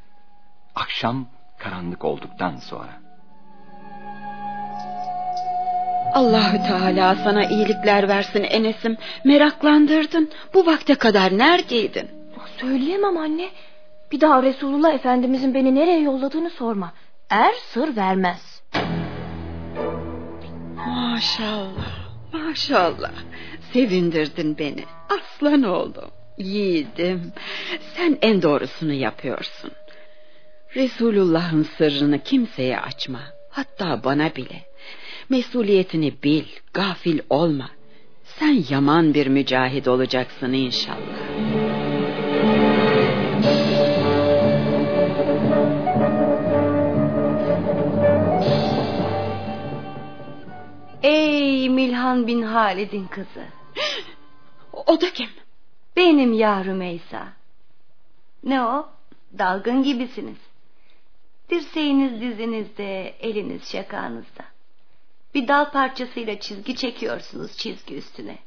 Akşam 0.75 1.27
karanlık 1.59 2.05
olduktan 2.05 2.57
sonra. 2.57 3.03
Allahü 6.15 6.59
Teala 6.59 7.15
sana 7.15 7.45
iyilikler 7.45 8.09
versin 8.09 8.45
Enes'im. 8.45 8.97
Meraklandırdın. 9.25 10.31
Bu 10.55 10.67
vakte 10.67 10.95
kadar 10.95 11.39
neredeydin? 11.39 12.11
Söyleyemem 12.61 13.17
anne. 13.17 13.51
Bir 14.13 14.21
daha 14.21 14.43
Resulullah 14.43 14.95
Efendimizin 14.95 15.55
beni 15.55 15.75
nereye 15.75 16.01
yolladığını 16.01 16.51
sorma. 16.51 16.93
Er 17.31 17.53
sır 17.53 17.97
vermez. 17.97 18.63
Maşallah, 20.77 22.09
maşallah. 22.33 23.13
Sevindirdin 23.73 24.59
beni. 24.59 24.85
Aslan 25.09 25.63
oğlum, 25.63 26.11
yiğidim. 26.39 27.33
Sen 27.97 28.19
en 28.23 28.43
doğrusunu 28.43 28.93
yapıyorsun. 28.93 29.71
Resulullah'ın 30.77 31.63
sırrını 31.63 32.19
kimseye 32.19 32.81
açma. 32.81 33.21
Hatta 33.51 34.05
bana 34.05 34.37
bile. 34.37 34.63
Mesuliyetini 35.29 36.23
bil, 36.23 36.45
gafil 36.75 37.21
olma. 37.31 37.71
Sen 38.25 38.65
yaman 38.71 39.15
bir 39.15 39.27
mücahid 39.27 39.87
olacaksın 39.87 40.53
inşallah. 40.53 41.62
Ey 51.03 51.69
Milhan 51.69 52.27
bin 52.27 52.43
Halid'in 52.43 53.07
kızı. 53.07 53.47
O 54.73 55.01
da 55.01 55.13
kim? 55.13 55.31
Benim 55.97 56.33
ya 56.33 56.65
Rümeysa. 56.65 57.33
Ne 58.45 58.63
o? 58.63 58.89
Dalgın 59.39 59.83
gibisiniz. 59.83 60.39
Dirseğiniz 61.51 62.21
dizinizde, 62.21 63.15
eliniz 63.21 63.73
şakağınızda. 63.73 64.45
Bir 65.35 65.49
dal 65.49 65.71
parçasıyla 65.71 66.41
çizgi 66.41 66.77
çekiyorsunuz 66.77 67.57
çizgi 67.57 67.97
üstüne. 67.97 68.39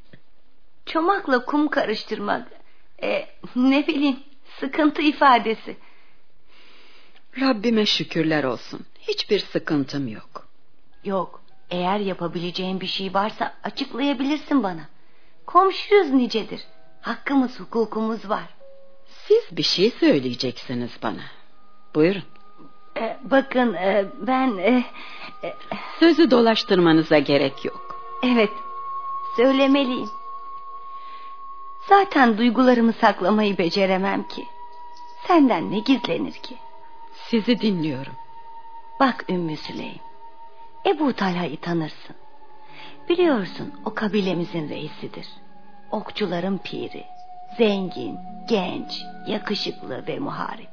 Çomakla 0.85 1.45
kum 1.45 1.67
karıştırmak. 1.67 2.47
E, 3.03 3.27
ne 3.55 3.87
bileyim 3.87 4.19
sıkıntı 4.59 5.01
ifadesi. 5.01 5.77
Rabbime 7.39 7.85
şükürler 7.85 8.43
olsun. 8.43 8.85
Hiçbir 8.99 9.39
sıkıntım 9.39 10.07
yok. 10.07 10.47
Yok. 11.03 11.44
Eğer 11.71 11.99
yapabileceğin 11.99 12.81
bir 12.81 12.87
şey 12.87 13.13
varsa 13.13 13.53
açıklayabilirsin 13.63 14.63
bana. 14.63 14.81
Komşuyuz 15.45 16.09
nicedir. 16.09 16.61
Hakkımız 17.01 17.59
hukukumuz 17.59 18.29
var. 18.29 18.43
Siz 19.07 19.57
bir 19.57 19.63
şey 19.63 19.91
söyleyeceksiniz 19.91 20.91
bana. 21.03 21.21
Buyurun. 21.95 22.23
Ee, 22.97 23.17
bakın 23.23 23.73
e, 23.73 24.05
ben... 24.19 24.57
e, 24.57 24.83
e, 25.43 25.53
Sözü 25.99 26.31
dolaştırmanıza 26.31 27.19
gerek 27.19 27.65
yok. 27.65 27.95
evet 28.23 28.49
söylemeliyim. 29.37 30.09
Zaten 31.89 32.37
duygularımı 32.37 32.93
saklamayı 32.93 33.57
beceremem 33.57 34.27
ki. 34.27 34.45
Senden 35.27 35.71
ne 35.71 35.79
gizlenir 35.79 36.33
ki? 36.33 36.57
Sizi 37.13 37.61
dinliyorum. 37.61 38.13
Bak 38.99 39.25
Ümmü 39.29 39.57
Süleym. 39.57 39.99
Ebu 40.85 41.13
Talha'yı 41.13 41.57
tanırsın. 41.57 42.15
Biliyorsun 43.09 43.73
o 43.85 43.93
kabilemizin 43.93 44.69
reisidir. 44.69 45.27
Okçuların 45.91 46.57
piri. 46.57 47.03
Zengin, 47.57 48.17
genç, 48.49 49.01
yakışıklı 49.27 50.07
ve 50.07 50.19
muharip. 50.19 50.69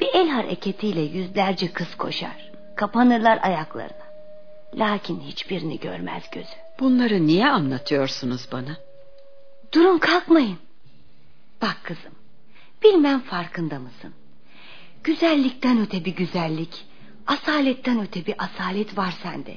Bir 0.00 0.08
el 0.14 0.28
hareketiyle 0.28 1.00
yüzlerce 1.00 1.72
kız 1.72 1.94
koşar. 1.94 2.50
Kapanırlar 2.76 3.38
ayaklarına. 3.42 4.10
Lakin 4.74 5.20
hiçbirini 5.20 5.80
görmez 5.80 6.30
gözü. 6.30 6.54
Bunları 6.80 7.26
niye 7.26 7.48
anlatıyorsunuz 7.48 8.48
bana? 8.52 8.76
Durun 9.74 9.98
kalkmayın. 9.98 10.58
Bak 11.62 11.76
kızım. 11.82 12.14
Bilmem 12.84 13.20
farkında 13.20 13.78
mısın? 13.78 14.14
Güzellikten 15.04 15.80
öte 15.80 16.04
bir 16.04 16.16
güzellik, 16.16 16.86
asaletten 17.26 18.00
öte 18.00 18.26
bir 18.26 18.34
asalet 18.38 18.98
var 18.98 19.14
sende. 19.22 19.56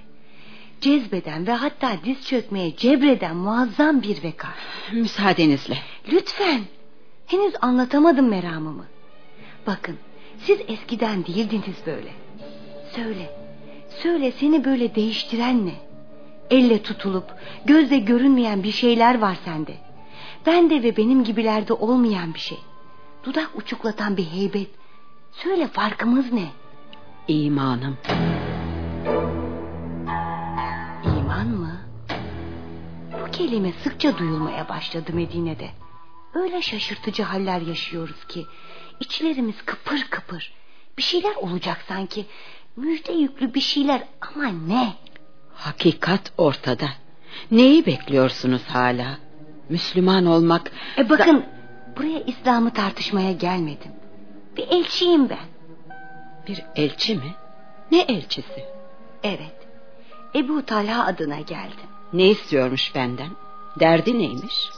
Cezbeden 0.82 1.48
ve 1.48 1.52
hatta 1.52 1.92
diz 2.06 2.28
çökmeye 2.28 2.76
cebreden 2.76 3.36
muazzam 3.36 4.02
bir 4.02 4.24
veka. 4.24 4.50
Müsaadenizle. 4.94 5.78
Lütfen. 6.12 6.62
Henüz 7.28 7.54
anlatamadım 7.62 8.30
meramımı. 8.30 8.86
Bakın, 9.68 9.98
siz 10.38 10.60
eskiden 10.68 11.26
değildiniz 11.26 11.78
böyle. 11.86 12.12
Söyle, 12.96 13.36
söyle 13.90 14.32
seni 14.32 14.66
böyle 14.66 14.96
değiştiren 14.96 15.66
ne? 15.66 15.74
Elle 16.52 16.84
tutulup 16.84 17.26
gözle 17.66 17.98
görünmeyen 17.98 18.64
bir 18.64 18.72
şeyler 18.72 19.20
var 19.20 19.38
sende. 19.46 19.74
Bende 20.46 20.84
ve 20.84 20.98
benim 20.98 21.24
gibilerde 21.24 21.74
olmayan 21.74 22.34
bir 22.34 22.40
şey. 22.40 22.58
Dudak 23.24 23.50
uçuklatan 23.56 24.18
bir 24.18 24.26
heybet. 24.26 24.70
Söyle 25.32 25.68
farkımız 25.68 26.32
ne? 26.32 26.48
İmanım. 27.28 27.98
İman 31.18 31.48
mı? 31.48 31.78
Bu 33.12 33.32
kelime 33.32 33.74
sıkça 33.84 34.18
duyulmaya 34.18 34.70
başladı 34.70 35.14
Medine'de. 35.14 35.70
Öyle 36.34 36.62
şaşırtıcı 36.62 37.24
haller 37.24 37.62
yaşıyoruz 37.62 38.28
ki 38.28 38.46
içlerimiz 39.00 39.56
kıpır 39.66 40.08
kıpır. 40.10 40.54
Bir 40.98 41.04
şeyler 41.04 41.36
olacak 41.36 41.86
sanki. 41.88 42.26
Müjde 42.76 43.14
yüklü 43.14 43.54
bir 43.54 43.62
şeyler 43.62 44.04
ama 44.22 44.48
ne? 44.48 44.94
Hakikat 45.56 46.32
ortada. 46.38 46.90
Neyi 47.52 47.86
bekliyorsunuz 47.86 48.62
hala? 48.68 49.18
Müslüman 49.70 50.26
olmak... 50.26 50.72
E 50.98 51.10
bakın 51.10 51.46
buraya 51.98 52.20
İslam'ı 52.20 52.74
tartışmaya 52.74 53.32
gelmedim. 53.32 53.92
Bir 54.58 54.68
elçiyim 54.68 55.30
ben. 55.30 55.53
Bir 56.48 56.66
elçi 56.76 57.16
mi? 57.16 57.36
Ne 57.92 58.02
elçisi? 58.02 58.64
Evet. 59.24 59.56
Ebu 60.36 60.66
Talha 60.66 61.06
adına 61.06 61.42
geldim. 61.42 61.90
Ne 62.14 62.30
istiyormuş 62.30 62.96
benden? 62.96 63.30
Derdi 63.80 64.20
neymiş? 64.20 64.70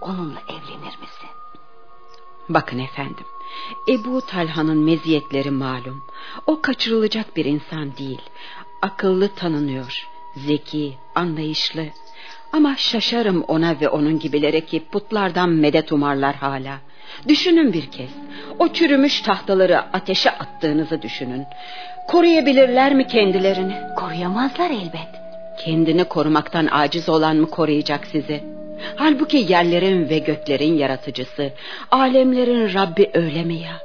Onunla 0.00 0.38
evlenir 0.48 0.98
misin? 0.98 1.30
Bakın 2.48 2.78
efendim. 2.78 3.24
Ebu 3.88 4.20
Talha'nın 4.20 4.78
meziyetleri 4.78 5.50
malum. 5.50 6.04
O 6.46 6.60
kaçırılacak 6.62 7.36
bir 7.36 7.44
insan 7.44 7.96
değil. 7.96 8.20
Akıllı 8.82 9.28
tanınıyor. 9.28 10.08
Zeki, 10.36 10.98
anlayışlı. 11.14 11.86
Ama 12.52 12.76
şaşarım 12.76 13.42
ona 13.42 13.80
ve 13.80 13.88
onun 13.88 14.18
gibilere 14.18 14.60
ki 14.60 14.84
putlardan 14.92 15.48
medet 15.48 15.92
umarlar 15.92 16.34
hala. 16.34 16.80
Düşünün 17.28 17.72
bir 17.72 17.90
kez. 17.90 18.10
O 18.58 18.68
çürümüş 18.68 19.20
tahtaları 19.20 19.80
ateşe 19.80 20.30
attığınızı 20.30 21.02
düşünün. 21.02 21.46
Koruyabilirler 22.08 22.94
mi 22.94 23.06
kendilerini? 23.06 23.74
Koruyamazlar 23.96 24.70
elbet. 24.70 25.08
Kendini 25.64 26.04
korumaktan 26.04 26.68
aciz 26.70 27.08
olan 27.08 27.36
mı 27.36 27.50
koruyacak 27.50 28.06
sizi? 28.06 28.44
Halbuki 28.96 29.36
yerlerin 29.36 30.08
ve 30.08 30.18
göklerin 30.18 30.74
yaratıcısı, 30.78 31.52
alemlerin 31.90 32.74
Rabbi 32.74 33.10
öyle 33.14 33.42
mi 33.42 33.54
ya? 33.54 33.78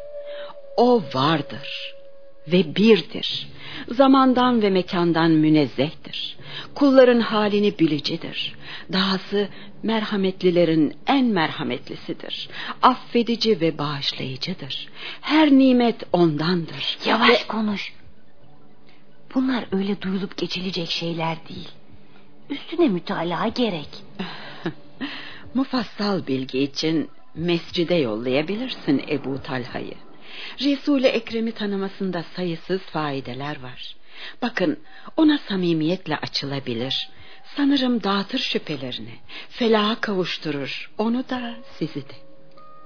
O 0.77 1.01
vardır 1.13 1.98
ve 2.47 2.75
birdir. 2.75 3.47
Zamandan 3.91 4.61
ve 4.61 4.69
mekandan 4.69 5.31
münezzehtir. 5.31 6.37
Kulların 6.75 7.19
halini 7.19 7.79
bilicidir. 7.79 8.55
Dahası 8.93 9.47
merhametlilerin 9.83 10.93
en 11.07 11.25
merhametlisidir. 11.25 12.49
Affedici 12.81 13.61
ve 13.61 13.77
bağışlayıcıdır. 13.77 14.87
Her 15.21 15.51
nimet 15.51 16.03
ondandır. 16.13 16.97
Yavaş 17.05 17.43
Ve- 17.43 17.47
konuş. 17.47 17.93
Bunlar 19.35 19.65
öyle 19.71 20.01
duyulup 20.01 20.37
geçilecek 20.37 20.89
şeyler 20.89 21.37
değil. 21.49 21.69
Üstüne 22.49 22.89
mütalaa 22.89 23.47
gerek. 23.47 23.89
Mufassal 25.53 26.27
bilgi 26.27 26.59
için 26.59 27.09
mescide 27.35 27.95
yollayabilirsin 27.95 29.03
Ebu 29.09 29.41
Talha'yı. 29.43 29.93
Resul-i 30.61 31.07
Ekrem'i 31.07 31.51
tanımasında 31.51 32.23
sayısız 32.35 32.81
faydeler 32.81 33.61
var. 33.61 33.95
Bakın 34.41 34.79
ona 35.17 35.37
samimiyetle 35.37 36.17
açılabilir. 36.17 37.09
Sanırım 37.55 38.03
dağıtır 38.03 38.39
şüphelerini. 38.39 39.13
Felaha 39.49 40.01
kavuşturur. 40.01 40.91
Onu 40.97 41.29
da 41.29 41.55
sizi 41.77 42.01
de. 42.01 42.13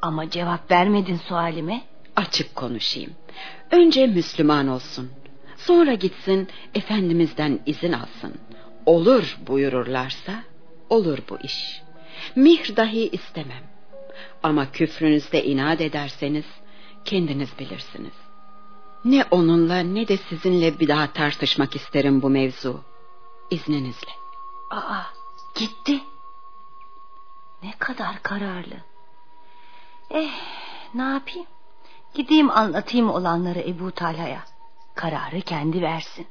Ama 0.02 0.30
cevap 0.30 0.72
vermedin 0.72 1.18
sualime. 1.28 1.82
Açık 2.16 2.56
konuşayım. 2.56 3.14
Önce 3.72 4.08
Müslüman 4.08 4.68
olsun. 4.68 5.12
Sonra 5.58 5.94
gitsin 5.94 6.48
Efendimizden 6.76 7.60
izin 7.66 7.92
alsın. 7.92 8.34
Olur 8.86 9.38
buyururlarsa 9.48 10.44
olur 10.90 11.20
bu 11.30 11.38
iş. 11.44 11.82
Mihr 12.36 12.76
dahi 12.76 13.10
istemem. 13.10 13.64
Ama 14.44 14.72
küfrünüzde 14.72 15.44
inat 15.44 15.82
ederseniz 15.82 16.46
kendiniz 17.06 17.60
bilirsiniz. 17.60 18.14
Ne 19.06 19.26
onunla 19.32 19.80
ne 19.80 20.08
de 20.08 20.18
sizinle 20.18 20.80
bir 20.80 20.88
daha 20.88 21.14
tartışmak 21.14 21.76
isterim 21.76 22.22
bu 22.22 22.30
mevzu. 22.30 22.82
İzninizle. 23.50 24.12
Aa, 24.70 25.02
gitti. 25.56 26.04
Ne 27.64 27.74
kadar 27.80 28.24
kararlı. 28.24 28.76
Eh, 30.10 30.32
ne 30.94 31.02
yapayım? 31.02 31.48
Gideyim 32.14 32.52
anlatayım 32.52 33.10
olanları 33.10 33.60
Ebu 33.60 33.92
Talha'ya. 33.92 34.46
Kararı 34.96 35.42
kendi 35.42 35.82
versin. 35.82 36.28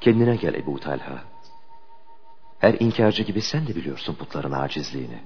Kendine 0.00 0.36
gel 0.36 0.54
Ebu 0.54 0.80
Talha. 0.80 1.18
Her 2.58 2.74
inkarcı 2.80 3.22
gibi 3.22 3.40
sen 3.40 3.66
de 3.66 3.76
biliyorsun 3.76 4.14
putların 4.14 4.52
acizliğini. 4.52 5.18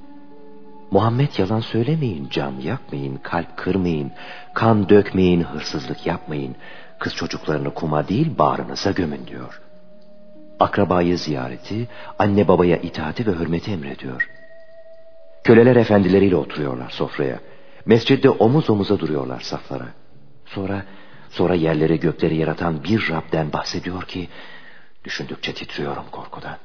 Muhammed 0.91 1.39
yalan 1.39 1.61
söylemeyin, 1.61 2.29
can 2.31 2.53
yakmayın, 2.61 3.17
kalp 3.17 3.57
kırmayın, 3.57 4.13
kan 4.55 4.89
dökmeyin, 4.89 5.41
hırsızlık 5.41 6.07
yapmayın. 6.07 6.57
Kız 6.99 7.15
çocuklarını 7.15 7.75
kuma 7.75 8.09
değil 8.09 8.39
bağrınıza 8.39 8.91
gömün 8.91 9.27
diyor. 9.27 9.61
Akrabayı 10.61 11.19
ziyareti, 11.19 11.89
anne 12.19 12.49
babaya 12.49 12.77
itaati 12.77 13.27
ve 13.27 13.31
hürmeti 13.31 13.71
emrediyor. 13.71 14.31
Köleler 15.45 15.77
efendileriyle 15.77 16.37
oturuyorlar 16.37 16.91
sofraya. 16.91 17.41
Mescidde 17.87 18.31
omuz 18.31 18.71
omuza 18.71 18.99
duruyorlar 18.99 19.41
saflara. 19.41 19.89
Sonra, 20.47 20.83
sonra 21.31 21.55
yerleri 21.55 22.01
gökleri 22.01 22.37
yaratan 22.37 22.85
bir 22.85 23.11
Rab'den 23.11 23.53
bahsediyor 23.53 24.03
ki, 24.03 24.29
düşündükçe 25.05 25.55
titriyorum 25.55 26.05
korkudan. 26.11 26.59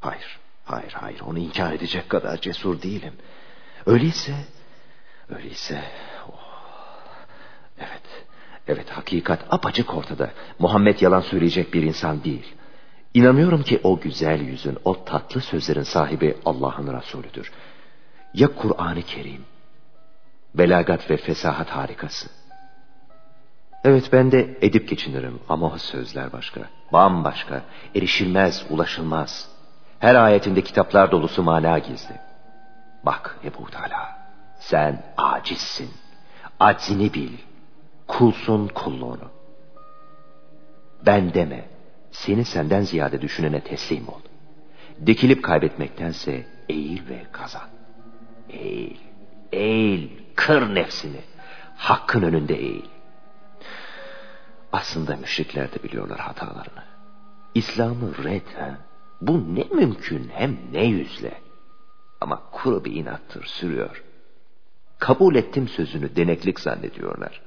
Hayır, 0.00 0.38
hayır, 0.64 0.92
hayır, 0.92 1.20
onu 1.20 1.38
inkar 1.38 1.72
edecek 1.72 2.08
kadar 2.08 2.40
cesur 2.40 2.82
değilim. 2.82 3.14
Öyleyse, 3.86 4.34
öyleyse, 5.28 5.84
oh, 6.28 6.40
evet, 7.78 8.02
evet 8.68 8.90
hakikat 8.90 9.44
apaçık 9.50 9.94
ortada. 9.94 10.30
Muhammed 10.58 11.00
yalan 11.00 11.20
söyleyecek 11.20 11.74
bir 11.74 11.82
insan 11.82 12.24
değil. 12.24 12.54
İnanıyorum 13.14 13.62
ki 13.62 13.80
o 13.82 14.00
güzel 14.00 14.40
yüzün, 14.40 14.78
o 14.84 15.04
tatlı 15.04 15.40
sözlerin 15.40 15.82
sahibi 15.82 16.36
Allah'ın 16.44 16.98
Resulüdür. 17.00 17.52
Ya 18.34 18.54
Kur'an-ı 18.54 19.02
Kerim, 19.02 19.44
belagat 20.54 21.10
ve 21.10 21.16
fesahat 21.16 21.70
harikası. 21.70 22.28
Evet 23.84 24.12
ben 24.12 24.32
de 24.32 24.58
edip 24.62 24.88
geçinirim 24.88 25.40
ama 25.48 25.66
o 25.66 25.78
sözler 25.78 26.32
başka, 26.32 26.60
bambaşka, 26.92 27.62
erişilmez, 27.94 28.66
ulaşılmaz. 28.70 29.48
Her 29.98 30.14
ayetinde 30.14 30.62
kitaplar 30.62 31.10
dolusu 31.10 31.42
mana 31.42 31.78
gizli. 31.78 32.14
Bak 33.02 33.38
Ebu 33.44 33.70
Teala, 33.70 34.18
sen 34.58 35.02
acizsin, 35.16 35.90
aczini 36.60 37.14
bil, 37.14 37.32
kulsun 38.06 38.68
kulluğunu. 38.68 39.30
Ben 41.06 41.34
deme, 41.34 41.64
seni 42.10 42.44
senden 42.44 42.80
ziyade 42.80 43.22
düşünene 43.22 43.60
teslim 43.60 44.08
ol. 44.08 44.20
Dikilip 45.06 45.44
kaybetmektense 45.44 46.46
eğil 46.68 47.08
ve 47.08 47.22
kazan. 47.32 47.68
Eğil, 48.48 48.96
eğil, 49.52 50.08
kır 50.34 50.74
nefsini. 50.74 51.20
Hakkın 51.76 52.22
önünde 52.22 52.54
eğil. 52.54 52.97
Aslında 54.72 55.16
müşrikler 55.16 55.72
de 55.72 55.82
biliyorlar 55.82 56.18
hatalarını. 56.20 56.84
İslam'ı 57.54 58.24
red 58.24 58.46
ha? 58.58 58.78
Bu 59.20 59.54
ne 59.54 59.64
mümkün 59.64 60.30
hem 60.34 60.58
ne 60.72 60.84
yüzle. 60.84 61.40
Ama 62.20 62.42
kuru 62.52 62.84
bir 62.84 62.92
inattır 62.92 63.44
sürüyor. 63.44 64.04
Kabul 64.98 65.34
ettim 65.34 65.68
sözünü 65.68 66.16
deneklik 66.16 66.60
zannediyorlar. 66.60 67.42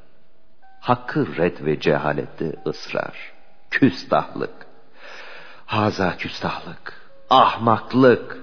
Hakkı 0.80 1.38
red 1.38 1.66
ve 1.66 1.80
cehalette 1.80 2.56
ısrar. 2.68 3.34
Küstahlık. 3.72 4.66
Haza 5.66 6.18
küstahlık. 6.18 7.02
Ahmaklık. 7.30 8.38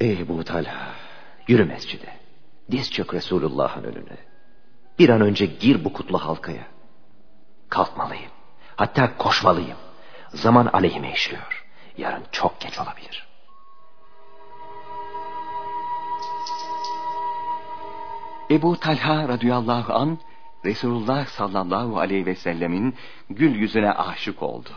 Ey 0.00 0.20
Ebu 0.20 0.44
Talha, 0.44 0.94
yürü 1.48 1.64
mescide. 1.64 2.12
Diz 2.70 2.90
çök 2.90 3.14
Resulullah'ın 3.14 3.84
önüne. 3.84 4.29
Bir 5.00 5.08
an 5.08 5.20
önce 5.20 5.46
gir 5.46 5.84
bu 5.84 5.92
kutlu 5.92 6.18
halkaya. 6.18 6.66
Kalkmalıyım. 7.68 8.30
Hatta 8.76 9.16
koşmalıyım. 9.16 9.76
Zaman 10.28 10.66
aleyhime 10.66 11.12
işliyor. 11.12 11.66
Yarın 11.98 12.24
çok 12.32 12.60
geç 12.60 12.78
olabilir. 12.78 13.28
Ebu 18.50 18.76
Talha 18.76 19.28
radıyallahu 19.28 19.92
an 19.94 20.18
Resulullah 20.64 21.26
sallallahu 21.26 21.98
aleyhi 21.98 22.26
ve 22.26 22.34
sellemin 22.34 22.94
gül 23.30 23.54
yüzüne 23.54 23.92
aşık 23.92 24.42
oldu. 24.42 24.70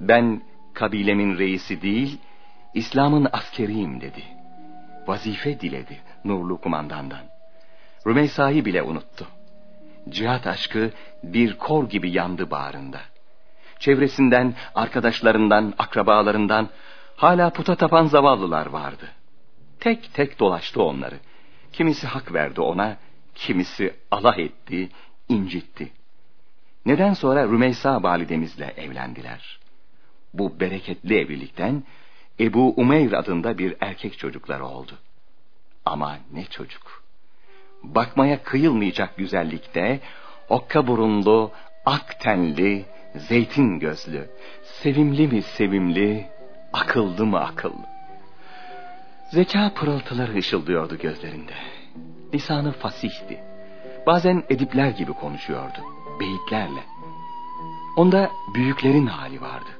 Ben 0.00 0.42
kabilemin 0.74 1.38
reisi 1.38 1.82
değil, 1.82 2.18
İslam'ın 2.74 3.28
askeriyim 3.32 4.00
dedi. 4.00 4.22
Vazife 5.06 5.60
diledi 5.60 6.00
nurlu 6.24 6.60
kumandandan. 6.60 7.37
Rümeysa'yı 8.06 8.64
bile 8.64 8.82
unuttu. 8.82 9.26
Cihat 10.08 10.46
aşkı 10.46 10.90
bir 11.22 11.58
kor 11.58 11.88
gibi 11.88 12.10
yandı 12.10 12.50
bağrında. 12.50 13.00
Çevresinden, 13.78 14.54
arkadaşlarından, 14.74 15.74
akrabalarından 15.78 16.68
hala 17.16 17.50
puta 17.50 17.74
tapan 17.74 18.06
zavallılar 18.06 18.66
vardı. 18.66 19.08
Tek 19.80 20.14
tek 20.14 20.40
dolaştı 20.40 20.82
onları. 20.82 21.18
Kimisi 21.72 22.06
hak 22.06 22.34
verdi 22.34 22.60
ona, 22.60 22.96
kimisi 23.34 23.94
Allah 24.10 24.34
etti, 24.36 24.88
incitti. 25.28 25.92
Neden 26.86 27.14
sonra 27.14 27.44
Rümeysa 27.44 28.02
validemizle 28.02 28.74
evlendiler. 28.76 29.58
Bu 30.34 30.60
bereketli 30.60 31.18
evlilikten 31.18 31.82
Ebu 32.40 32.74
Umeyr 32.76 33.12
adında 33.12 33.58
bir 33.58 33.76
erkek 33.80 34.18
çocukları 34.18 34.66
oldu. 34.66 34.92
Ama 35.84 36.18
ne 36.32 36.44
çocuk. 36.44 37.07
Bakmaya 37.82 38.42
kıyılmayacak 38.42 39.16
güzellikte, 39.16 40.00
okka 40.48 40.86
burunlu, 40.86 41.50
ak 41.86 42.20
tenli, 42.20 42.84
zeytin 43.16 43.78
gözlü, 43.78 44.30
sevimli 44.62 45.28
mi 45.28 45.42
sevimli, 45.42 46.26
akıllı 46.72 47.26
mı 47.26 47.40
akıllı. 47.40 47.86
Zeka 49.30 49.72
pırıltıları 49.74 50.34
ışıldıyordu 50.34 50.98
gözlerinde. 50.98 51.52
Lisanı 52.34 52.72
fasihti. 52.72 53.40
Bazen 54.06 54.42
edipler 54.50 54.90
gibi 54.90 55.12
konuşuyordu, 55.12 55.78
beyitlerle. 56.20 56.80
Onda 57.96 58.30
büyüklerin 58.54 59.06
hali 59.06 59.40
vardı. 59.40 59.70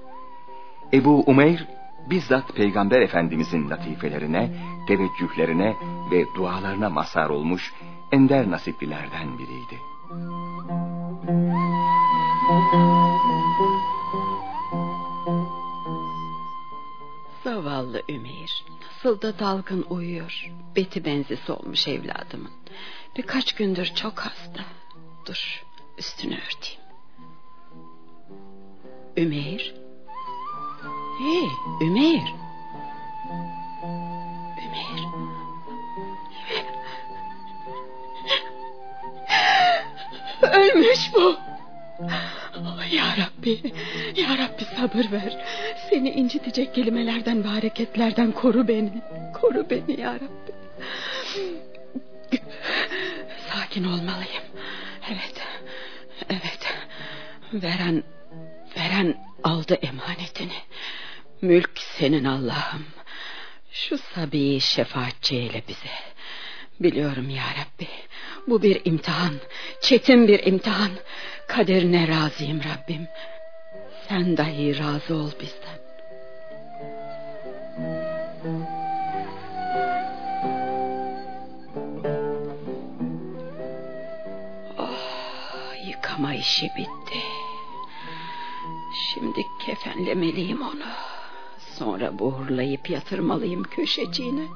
Ebu 0.93 1.23
Umeyr 1.27 1.67
bizzat 2.11 2.57
Peygamber 2.57 3.01
Efendimizin 3.01 3.71
latifelerine, 3.71 4.51
teveccühlerine 4.87 5.77
ve 6.11 6.25
dualarına 6.35 6.91
mazhar 6.91 7.31
olmuş 7.31 7.73
ender 8.13 8.51
nasiplilerden 8.51 9.39
biriydi. 9.39 9.79
Zavallı 17.45 18.03
Ümeyr. 18.09 18.65
Nasıl 18.83 19.23
da 19.23 19.39
dalgın 19.39 19.87
uyuyor. 19.91 20.51
Beti 20.77 21.05
benzesi 21.05 21.53
olmuş 21.53 21.89
evladımın. 21.89 22.51
Birkaç 23.17 23.53
gündür 23.55 23.87
çok 23.87 24.19
hasta. 24.19 24.65
Dur 25.27 25.65
üstünü 25.99 26.35
örteyim. 26.35 26.81
Ümeyr. 29.17 29.88
Hey 31.19 31.49
Ümeyr. 31.81 32.23
Ümeyr. 34.65 35.05
Ölmüş 40.43 41.11
bu. 41.15 41.37
Ya 42.93 43.05
Rabbi, 43.17 43.61
ya 44.17 44.39
Rabbi 44.39 44.65
sabır 44.77 45.13
ver. 45.13 45.37
Seni 45.91 46.11
incitecek 46.11 46.75
kelimelerden 46.75 47.45
ve 47.45 47.49
hareketlerden 47.49 48.33
koru 48.33 48.69
beni. 48.69 48.93
Koru 49.41 49.71
beni 49.71 50.01
ya 50.01 50.15
Rabbi. 50.15 50.53
Sakin 53.53 53.85
olmalıyım. 53.85 54.43
Evet, 55.09 55.47
evet. 56.31 56.75
Veren, 57.53 58.03
veren 58.77 59.15
aldı 59.45 59.75
emanetini. 59.75 60.53
Mülk 61.43 61.71
senin 61.79 62.25
Allah'ım. 62.25 62.87
Şu 63.73 63.99
sabiyi 63.99 64.61
şefaatçi 64.61 65.37
eyle 65.37 65.63
bize. 65.69 65.91
Biliyorum 66.81 67.31
ya 67.31 67.45
Rabbi. 67.45 67.89
Bu 68.47 68.63
bir 68.63 68.81
imtihan. 68.85 69.35
Çetin 69.81 70.29
bir 70.29 70.47
imtihan. 70.47 70.91
Kaderine 71.49 72.09
razıyım 72.09 72.61
Rabbim. 72.65 73.09
Sen 74.09 74.37
dahi 74.37 74.79
razı 74.79 75.15
ol 75.15 75.31
bizden. 75.41 75.79
Oh, 84.79 85.87
yıkama 85.87 86.35
işi 86.35 86.67
bitti. 86.77 87.23
Şimdi 89.15 89.41
kefenlemeliyim 89.67 90.63
onu. 90.63 91.18
Sonra 91.79 92.19
buhurlayıp 92.19 92.91
yatırmalıyım 92.91 93.63
köşeciğine. 93.63 94.47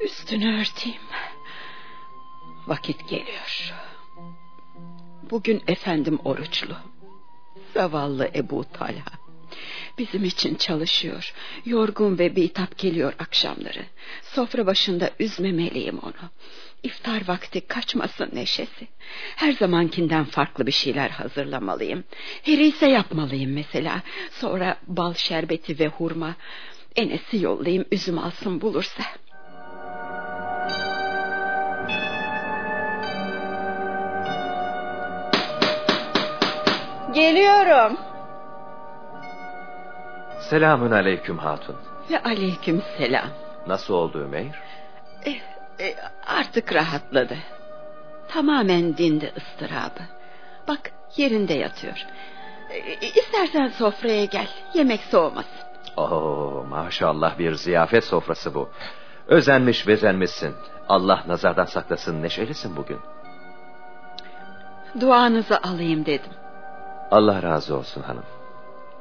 Üstünü 0.00 0.60
örteyim. 0.60 1.00
Vakit 2.66 3.08
geliyor. 3.08 3.74
Bugün 5.30 5.62
efendim 5.66 6.18
oruçlu. 6.24 6.76
Zavallı 7.74 8.30
Ebu 8.34 8.64
Talha. 8.72 9.20
Bizim 9.98 10.24
için 10.24 10.54
çalışıyor. 10.54 11.34
Yorgun 11.64 12.18
ve 12.18 12.36
bitap 12.36 12.78
geliyor 12.78 13.12
akşamları. 13.18 13.84
Sofra 14.22 14.66
başında 14.66 15.10
üzmemeliyim 15.20 15.98
onu. 15.98 16.30
İftar 16.82 17.28
vakti 17.28 17.60
kaçmasın 17.60 18.30
neşesi. 18.32 18.88
Her 19.36 19.52
zamankinden 19.52 20.24
farklı 20.24 20.66
bir 20.66 20.72
şeyler 20.72 21.10
hazırlamalıyım. 21.10 22.04
Herise 22.42 22.90
yapmalıyım 22.90 23.52
mesela. 23.52 24.02
Sonra 24.30 24.76
bal 24.86 25.14
şerbeti 25.14 25.78
ve 25.78 25.86
hurma. 25.86 26.34
Enes'i 26.96 27.44
yollayayım 27.44 27.84
üzüm 27.92 28.18
alsın 28.18 28.60
bulursa. 28.60 29.02
Geliyorum. 37.14 37.96
Selamün 40.40 40.90
aleyküm 40.90 41.38
hatun. 41.38 41.76
Ve 42.10 42.22
aleyküm 42.22 42.82
selam. 42.98 43.28
Nasıl 43.66 43.94
oldu 43.94 44.24
Ümeyr? 44.24 44.54
E, 45.26 45.49
e, 45.80 45.94
artık 46.26 46.74
rahatladı. 46.74 47.36
Tamamen 48.28 48.96
dindi 48.96 49.32
ıstırabı. 49.36 50.02
Bak 50.68 50.90
yerinde 51.16 51.54
yatıyor. 51.54 52.06
E, 52.70 53.08
İstersen 53.08 53.68
sofraya 53.68 54.24
gel. 54.24 54.48
Yemek 54.74 55.00
soğumasın. 55.00 55.60
Oo, 55.96 56.64
maşallah 56.68 57.38
bir 57.38 57.54
ziyafet 57.54 58.04
sofrası 58.04 58.54
bu. 58.54 58.70
Özenmiş 59.26 59.88
bezenmişsin. 59.88 60.54
Allah 60.88 61.24
nazardan 61.26 61.64
saklasın 61.64 62.22
neşelisin 62.22 62.76
bugün. 62.76 62.98
Duanızı 65.00 65.58
alayım 65.62 66.06
dedim. 66.06 66.32
Allah 67.10 67.42
razı 67.42 67.76
olsun 67.76 68.02
hanım. 68.02 68.24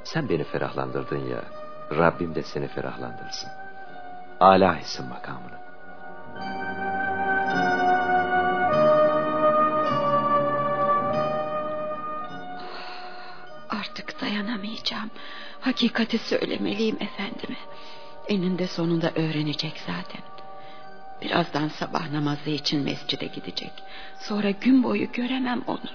Sen 0.04 0.30
beni 0.30 0.44
ferahlandırdın 0.44 1.28
ya. 1.28 1.42
Rabbim 1.98 2.36
de 2.36 2.44
seni 2.44 2.68
ferahlandırsın. 2.68 3.50
Âlâ 4.40 4.76
etsin 4.76 5.10
makamını. 5.10 5.60
Dayanamayacağım. 14.50 15.12
Hakikati 15.62 16.18
söylemeliyim 16.18 16.98
efendime. 17.00 17.58
Eninde 18.28 18.68
sonunda 18.68 19.12
öğrenecek 19.16 19.74
zaten. 19.88 20.22
Birazdan 21.22 21.68
sabah 21.68 22.12
namazı 22.12 22.50
için 22.50 22.84
mescide 22.84 23.26
gidecek. 23.26 23.72
Sonra 24.20 24.50
gün 24.50 24.84
boyu 24.84 25.12
göremem 25.12 25.62
onu. 25.68 25.90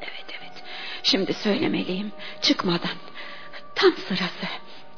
Evet 0.00 0.26
evet. 0.40 0.52
Şimdi 1.02 1.34
söylemeliyim. 1.34 2.12
Çıkmadan. 2.42 2.96
Tam 3.74 3.92
sırası. 3.92 4.46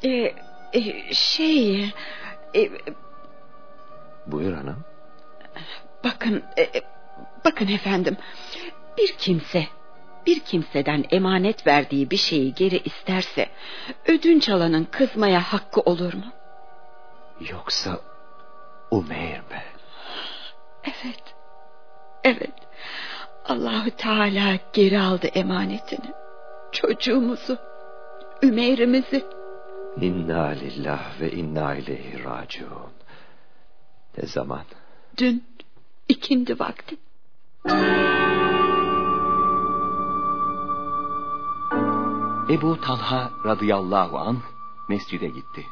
Ee, 0.03 0.35
e, 0.73 1.13
şey... 1.13 1.83
e, 2.55 2.69
Buyur 4.27 4.53
hanım. 4.53 4.85
bakın... 6.03 6.43
e, 6.57 6.81
bakın 7.45 7.67
efendim. 7.67 8.17
Bir 8.97 9.17
kimse... 9.17 9.67
Bir 10.25 10.39
kimseden 10.39 11.05
emanet 11.11 11.67
verdiği 11.67 12.11
bir 12.11 12.17
şeyi 12.17 12.53
geri 12.53 12.77
isterse... 12.77 13.49
...ödünç 14.07 14.49
alanın 14.49 14.83
kızmaya 14.83 15.41
hakkı 15.41 15.81
olur 15.81 16.13
mu? 16.13 16.25
Yoksa 17.51 17.99
Umeyr 18.91 19.39
mi? 19.39 19.63
Evet. 20.83 21.35
Evet. 22.23 22.53
Allahü 23.45 23.91
Teala 23.91 24.59
geri 24.73 24.99
aldı 24.99 25.27
emanetini. 25.27 26.11
Çocuğumuzu, 26.71 27.57
Ümeyr'imizi. 28.43 29.25
İnna 30.01 30.45
lillah 30.45 31.19
ve 31.21 31.31
inna 31.31 31.75
ileyhi 31.75 32.23
raciun. 32.23 32.91
Ne 34.17 34.27
zaman? 34.27 34.63
Dün 35.17 35.43
ikindi 36.09 36.59
vakti. 36.59 36.97
Ebu 42.51 42.81
Talha 42.81 43.31
radıyallahu 43.45 44.19
an 44.19 44.37
mescide 44.89 45.27
gitti. 45.27 45.67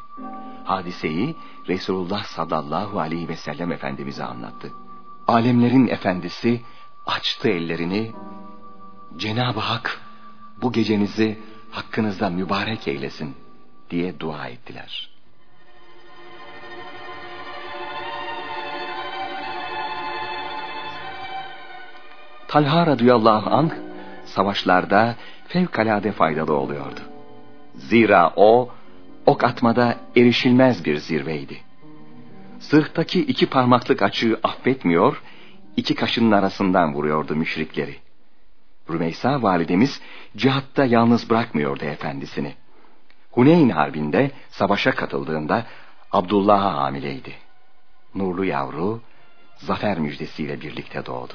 Hadiseyi 0.64 1.36
Resulullah 1.68 2.24
sallallahu 2.24 3.00
aleyhi 3.00 3.28
ve 3.28 3.36
sellem 3.36 3.72
Efendimiz'e 3.72 4.24
anlattı. 4.24 4.72
Alemlerin 5.28 5.88
efendisi 5.88 6.60
açtı 7.06 7.48
ellerini. 7.48 8.12
Cenab-ı 9.16 9.60
Hak 9.60 10.00
bu 10.62 10.72
gecenizi 10.72 11.38
hakkınızda 11.70 12.30
mübarek 12.30 12.88
eylesin 12.88 13.36
diye 13.90 14.20
dua 14.20 14.46
ettiler. 14.46 15.10
Talha 22.48 22.86
radıyallahu 22.86 23.50
anh 23.50 23.70
savaşlarda 24.24 25.16
fevkalade 25.50 26.12
faydalı 26.12 26.54
oluyordu. 26.54 27.00
Zira 27.74 28.32
o 28.36 28.70
ok 29.26 29.44
atmada 29.44 29.96
erişilmez 30.16 30.84
bir 30.84 30.96
zirveydi. 30.96 31.60
Zırhtaki 32.58 33.20
iki 33.20 33.46
parmaklık 33.46 34.02
açığı 34.02 34.40
affetmiyor, 34.42 35.22
iki 35.76 35.94
kaşının 35.94 36.32
arasından 36.32 36.94
vuruyordu 36.94 37.36
müşrikleri. 37.36 37.96
Rümeysa 38.90 39.42
validemiz 39.42 40.00
cihatta 40.36 40.84
yalnız 40.84 41.30
bırakmıyordu 41.30 41.84
efendisini. 41.84 42.54
Huneyn 43.30 43.68
Harbi'nde 43.68 44.30
savaşa 44.48 44.90
katıldığında 44.90 45.66
Abdullah'a 46.12 46.74
hamileydi. 46.74 47.34
Nurlu 48.14 48.44
yavru 48.44 49.00
zafer 49.56 49.98
müjdesiyle 49.98 50.60
birlikte 50.60 51.06
doğdu. 51.06 51.34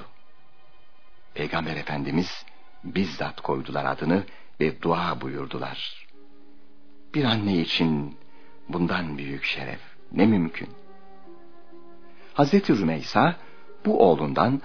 Peygamber 1.34 1.76
Efendimiz 1.76 2.46
bizzat 2.86 3.42
koydular 3.42 3.86
adını 3.86 4.24
ve 4.62 4.82
dua 4.82 5.22
buyurdular. 5.22 6.08
Bir 7.14 7.24
anne 7.24 7.58
için 7.58 8.18
bundan 8.70 9.18
büyük 9.18 9.44
şeref 9.44 9.80
ne 10.12 10.26
mümkün? 10.26 10.70
Hazreti 12.34 12.78
Rümeysa 12.78 13.36
bu 13.86 14.00
oğlundan 14.10 14.62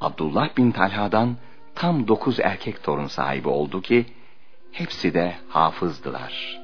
Abdullah 0.00 0.56
bin 0.56 0.70
Talha'dan 0.70 1.36
tam 1.74 2.08
dokuz 2.08 2.40
erkek 2.40 2.82
torun 2.82 3.06
sahibi 3.06 3.48
oldu 3.48 3.82
ki 3.82 4.06
hepsi 4.72 5.14
de 5.14 5.36
hafızdılar. 5.48 6.62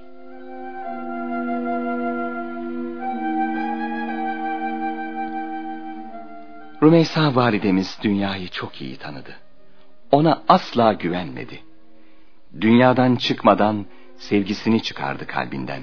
Rümeysa 6.83 7.35
validemiz 7.35 7.99
dünyayı 8.03 8.49
çok 8.49 8.81
iyi 8.83 8.97
tanıdı. 8.97 9.48
Ona 10.11 10.43
asla 10.49 10.93
güvenmedi. 10.93 11.63
Dünyadan 12.61 13.17
çıkmadan 13.17 13.87
sevgisini 14.17 14.83
çıkardı 14.83 15.27
kalbinden. 15.27 15.83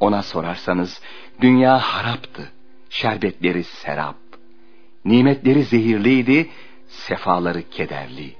Ona 0.00 0.22
sorarsanız 0.22 1.00
dünya 1.40 1.78
haraptı, 1.78 2.52
şerbetleri 2.90 3.64
serap. 3.64 4.16
Nimetleri 5.04 5.62
zehirliydi, 5.62 6.50
sefaları 6.88 7.70
kederli. 7.70 8.34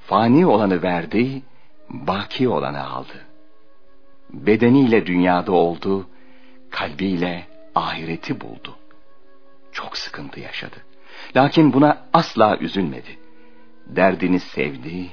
Fani 0.00 0.46
olanı 0.46 0.82
verdi, 0.82 1.42
baki 1.88 2.48
olanı 2.48 2.86
aldı. 2.86 3.26
Bedeniyle 4.30 5.06
dünyada 5.06 5.52
oldu, 5.52 6.08
kalbiyle 6.70 7.46
ahireti 7.74 8.40
buldu. 8.40 8.76
Çok 9.72 9.98
sıkıntı 9.98 10.40
yaşadı. 10.40 10.76
Lakin 11.36 11.72
buna 11.72 12.06
asla 12.12 12.58
üzülmedi. 12.58 13.17
Derdini 13.88 14.40
sevdi, 14.40 15.06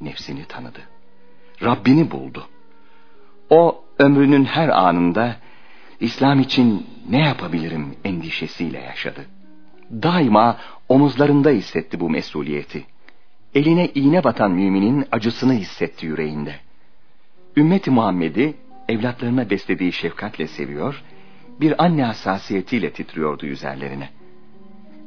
nefsini 0.00 0.44
tanıdı. 0.44 0.80
Rabbini 1.62 2.10
buldu. 2.10 2.48
O 3.50 3.84
ömrünün 3.98 4.44
her 4.44 4.68
anında 4.68 5.36
İslam 6.00 6.40
için 6.40 6.86
ne 7.08 7.18
yapabilirim 7.18 7.96
endişesiyle 8.04 8.78
yaşadı. 8.78 9.26
Daima 9.90 10.58
omuzlarında 10.88 11.50
hissetti 11.50 12.00
bu 12.00 12.10
mesuliyeti. 12.10 12.84
Eline 13.54 13.88
iğne 13.88 14.24
batan 14.24 14.50
müminin 14.50 15.06
acısını 15.12 15.52
hissetti 15.52 16.06
yüreğinde. 16.06 16.54
Ümmeti 17.56 17.90
Muhammed'i 17.90 18.54
evlatlarına 18.88 19.50
beslediği 19.50 19.92
şefkatle 19.92 20.46
seviyor, 20.46 21.02
bir 21.60 21.84
anne 21.84 22.04
hassasiyetiyle 22.04 22.92
titriyordu 22.92 23.46
üzerlerine. 23.46 24.08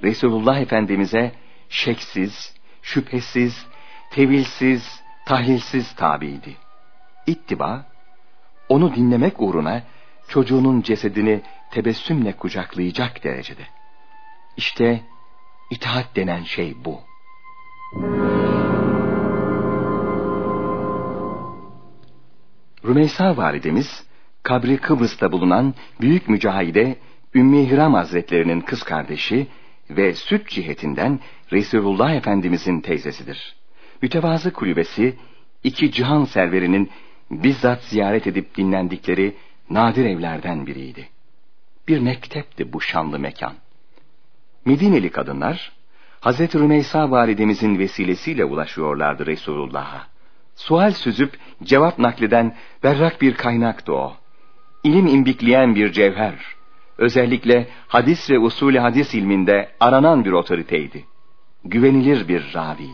Resulullah 0.04 0.60
Efendimiz'e 0.60 1.32
şeksiz, 1.70 2.57
şüphesiz, 2.88 3.66
tevilsiz, 4.12 5.02
tahlilsiz 5.26 5.96
tabiydi. 5.96 6.56
İttiba, 7.28 7.86
onu 8.70 8.96
dinlemek 8.96 9.42
uğruna 9.42 9.84
çocuğunun 10.28 10.82
cesedini 10.82 11.42
tebessümle 11.72 12.32
kucaklayacak 12.34 13.24
derecede. 13.24 13.62
İşte 14.58 15.02
itaat 15.72 16.16
denen 16.16 16.44
şey 16.44 16.76
bu. 16.86 17.00
Rümeysa 22.86 23.38
validemiz, 23.38 24.04
kabri 24.44 24.78
Kıbrıs'ta 24.78 25.32
bulunan 25.32 25.74
büyük 26.02 26.30
mücahide 26.30 26.98
Ümmü 27.36 27.70
Hiram 27.70 27.94
Hazretlerinin 27.94 28.62
kız 28.62 28.84
kardeşi 28.84 29.48
ve 29.90 30.14
süt 30.14 30.50
cihetinden 30.50 31.20
Resulullah 31.52 32.14
Efendimizin 32.14 32.82
teyzesidir. 32.82 33.56
Mütevazı 34.02 34.54
kulübesi, 34.54 35.16
iki 35.64 35.92
cihan 35.92 36.26
serverinin 36.26 36.92
bizzat 37.32 37.84
ziyaret 37.84 38.28
edip 38.28 38.58
dinlendikleri 38.58 39.36
nadir 39.70 40.06
evlerden 40.06 40.68
biriydi. 40.68 41.10
Bir 41.88 42.00
mektepti 42.00 42.74
bu 42.74 42.82
şanlı 42.82 43.20
mekan. 43.20 43.54
Medineli 44.66 45.10
kadınlar, 45.10 45.72
Hazreti 46.20 46.60
Rümeysa 46.60 47.12
validemizin 47.12 47.80
vesilesiyle 47.80 48.46
ulaşıyorlardı 48.46 49.26
Resulullah'a. 49.26 50.08
Sual 50.56 50.92
süzüp 50.92 51.40
cevap 51.64 52.00
nakleden 52.00 52.56
berrak 52.84 53.22
bir 53.22 53.34
kaynaktı 53.34 53.94
o. 53.94 54.18
İlim 54.84 55.08
imbikleyen 55.08 55.76
bir 55.76 55.92
cevher. 55.92 56.36
Özellikle 56.98 57.68
hadis 57.88 58.30
ve 58.30 58.40
usulü 58.40 58.80
hadis 58.80 59.16
ilminde 59.16 59.72
aranan 59.80 60.26
bir 60.26 60.32
otoriteydi 60.32 61.06
güvenilir 61.66 62.28
bir 62.28 62.54
ravi. 62.54 62.90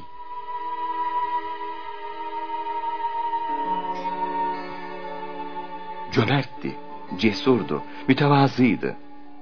Cömertti, 6.12 6.76
cesurdu, 7.18 7.82
mütevazıydı. 8.08 8.96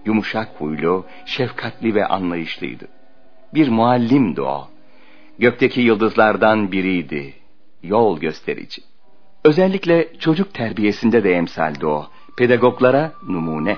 Yumuşak 0.05 0.49
huylu, 0.57 1.05
şefkatli 1.25 1.95
ve 1.95 2.05
anlayışlıydı. 2.05 2.87
Bir 3.53 3.69
muallimdi 3.69 4.41
o. 4.41 4.67
Gökteki 5.39 5.81
yıldızlardan 5.81 6.71
biriydi. 6.71 7.33
Yol 7.83 8.19
gösterici. 8.19 8.81
Özellikle 9.43 10.19
çocuk 10.19 10.53
terbiyesinde 10.53 11.23
de 11.23 11.31
emsaldi 11.31 11.85
o. 11.85 12.07
Pedagoglara 12.37 13.13
numune. 13.27 13.77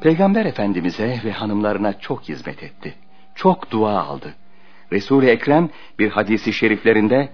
Peygamber 0.00 0.44
Efendimiz'e 0.44 1.20
ve 1.24 1.32
hanımlarına 1.32 1.98
çok 1.98 2.22
hizmet 2.22 2.62
etti. 2.62 2.94
Çok 3.34 3.70
dua 3.70 4.02
aldı. 4.02 4.34
Resul-i 4.92 5.26
Ekrem 5.26 5.70
bir 5.98 6.10
hadisi 6.10 6.52
şeriflerinde 6.52 7.32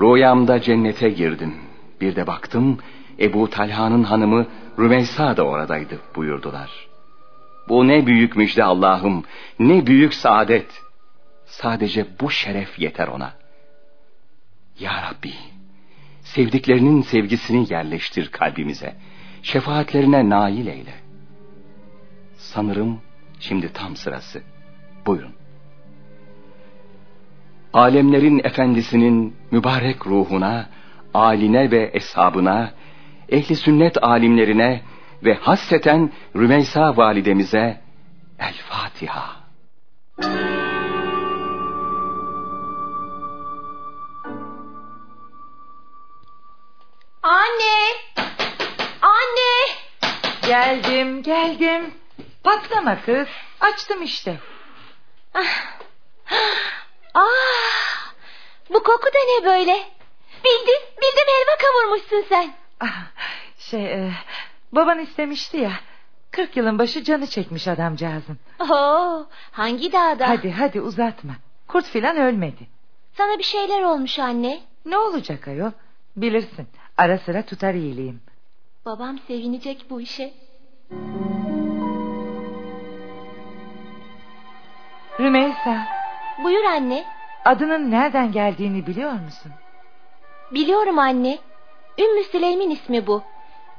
Rüyamda 0.00 0.60
cennete 0.60 1.10
girdim. 1.10 1.54
Bir 2.00 2.16
de 2.16 2.26
baktım 2.26 2.78
Ebu 3.20 3.50
Talha'nın 3.50 4.04
hanımı 4.04 4.46
Rümeysa 4.78 5.36
da 5.36 5.42
oradaydı 5.42 6.00
buyurdular. 6.16 6.88
Bu 7.68 7.88
ne 7.88 8.06
büyük 8.06 8.36
müjde 8.36 8.64
Allah'ım, 8.64 9.24
ne 9.58 9.86
büyük 9.86 10.14
saadet. 10.14 10.82
Sadece 11.46 12.06
bu 12.20 12.30
şeref 12.30 12.78
yeter 12.78 13.08
ona. 13.08 13.32
Ya 14.80 14.92
Rabbi, 15.02 15.32
sevdiklerinin 16.22 17.02
sevgisini 17.02 17.72
yerleştir 17.72 18.30
kalbimize. 18.30 18.94
Şefaatlerine 19.42 20.28
nail 20.28 20.66
eyle. 20.66 21.07
Sanırım 22.58 23.00
şimdi 23.40 23.72
tam 23.72 23.96
sırası. 23.96 24.42
Buyurun. 25.06 25.34
Alemlerin 27.72 28.40
efendisinin 28.44 29.36
mübarek 29.50 30.06
ruhuna, 30.06 30.68
aline 31.14 31.70
ve 31.70 31.90
eshabına, 31.94 32.70
ehli 33.28 33.56
sünnet 33.56 34.02
alimlerine 34.02 34.82
ve 35.24 35.34
hasseten 35.34 36.12
Rümeysa 36.36 36.96
validemize 36.96 37.80
El 38.38 38.54
Fatiha. 38.68 39.36
Anne! 47.22 47.78
Anne! 49.02 49.78
Geldim 50.46 51.22
geldim. 51.22 51.94
Patlama 52.44 53.00
kız. 53.02 53.28
Açtım 53.60 54.02
işte. 54.02 54.38
Ah! 57.14 58.12
Bu 58.70 58.82
koku 58.82 59.06
da 59.06 59.18
ne 59.38 59.44
böyle? 59.46 59.72
Bildim, 60.44 60.82
bildim 60.96 61.26
helva 61.28 61.56
kavurmuşsun 61.62 62.24
sen. 62.28 62.54
Ah, 62.80 63.06
şey 63.58 63.84
e, 63.84 64.12
baban 64.72 64.98
istemişti 64.98 65.56
ya. 65.56 65.72
Kırk 66.30 66.56
yılın 66.56 66.78
başı 66.78 67.04
canı 67.04 67.26
çekmiş 67.26 67.68
adamcağızın. 67.68 68.38
Oo, 68.60 69.26
hangi 69.52 69.92
dağda? 69.92 70.28
Hadi 70.28 70.50
hadi 70.50 70.80
uzatma. 70.80 71.32
Kurt 71.68 71.86
filan 71.86 72.16
ölmedi. 72.16 72.66
Sana 73.16 73.38
bir 73.38 73.44
şeyler 73.44 73.82
olmuş 73.82 74.18
anne. 74.18 74.60
Ne 74.84 74.98
olacak 74.98 75.48
ayol? 75.48 75.70
Bilirsin. 76.16 76.68
Ara 76.96 77.18
sıra 77.18 77.42
tutar 77.46 77.74
iyiliğim. 77.74 78.20
Babam 78.84 79.18
sevinecek 79.26 79.86
bu 79.90 80.00
işe. 80.00 80.34
Rümeysa, 85.20 85.86
Buyur 86.44 86.64
anne. 86.64 87.04
adının 87.44 87.90
nereden 87.90 88.32
geldiğini 88.32 88.86
biliyor 88.86 89.12
musun? 89.12 89.52
Biliyorum 90.54 90.98
anne. 90.98 91.38
Ümmü 91.98 92.24
Süleym'in 92.24 92.70
ismi 92.70 93.06
bu. 93.06 93.22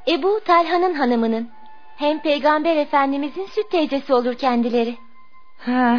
Ebu 0.08 0.40
Talha'nın 0.44 0.94
hanımının. 0.94 1.50
Hem 1.96 2.22
peygamber 2.22 2.76
efendimizin 2.76 3.46
süt 3.46 3.70
teyzesi 3.70 4.14
olur 4.14 4.34
kendileri. 4.34 4.96
Ha, 5.58 5.98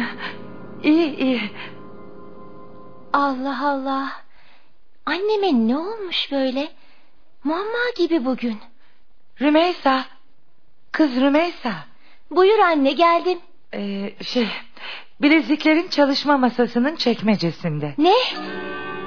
iyi 0.82 1.16
iyi. 1.16 1.40
Allah 3.12 3.68
Allah. 3.70 4.08
Anneme 5.06 5.68
ne 5.68 5.76
olmuş 5.76 6.32
böyle? 6.32 6.68
Muamma 7.44 7.78
gibi 7.96 8.24
bugün. 8.24 8.58
Rümeysa, 9.40 10.04
kız 10.92 11.16
Rümeysa. 11.20 11.72
Buyur 12.30 12.58
anne 12.58 12.92
geldim. 12.92 13.38
Ee, 13.74 14.12
şey, 14.24 14.48
bileziklerin 15.22 15.88
çalışma 15.88 16.36
masasının 16.38 16.96
çekmecesinde. 16.96 17.94
Ne? 17.98 18.14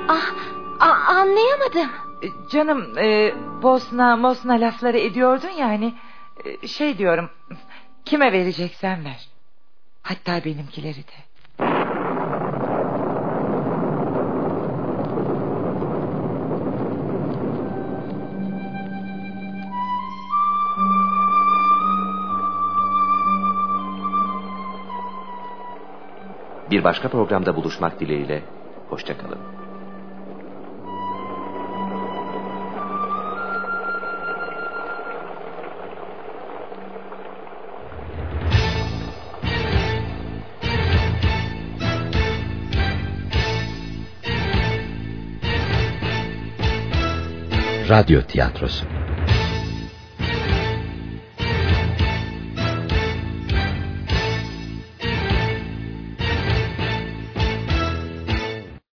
Ah, 0.08 0.34
a- 0.80 1.14
anlayamadım. 1.14 1.92
Ee, 2.24 2.28
Canım, 2.52 2.98
e, 2.98 3.34
Bosna, 3.62 4.16
Mosna 4.16 4.54
lafları 4.54 4.98
ediyordun 5.00 5.50
yani. 5.50 5.94
E, 6.46 6.68
şey 6.68 6.98
diyorum, 6.98 7.30
kime 8.06 8.32
vereceksen 8.32 9.06
ver. 9.06 9.28
Hatta 10.02 10.46
benimkileri 10.46 10.98
de. 10.98 11.16
Bir 26.76 26.84
başka 26.84 27.10
programda 27.10 27.56
buluşmak 27.56 28.00
dileğiyle. 28.00 28.42
Hoşçakalın. 28.90 29.38
Radyo 47.90 48.22
tiyatrosu 48.22 48.86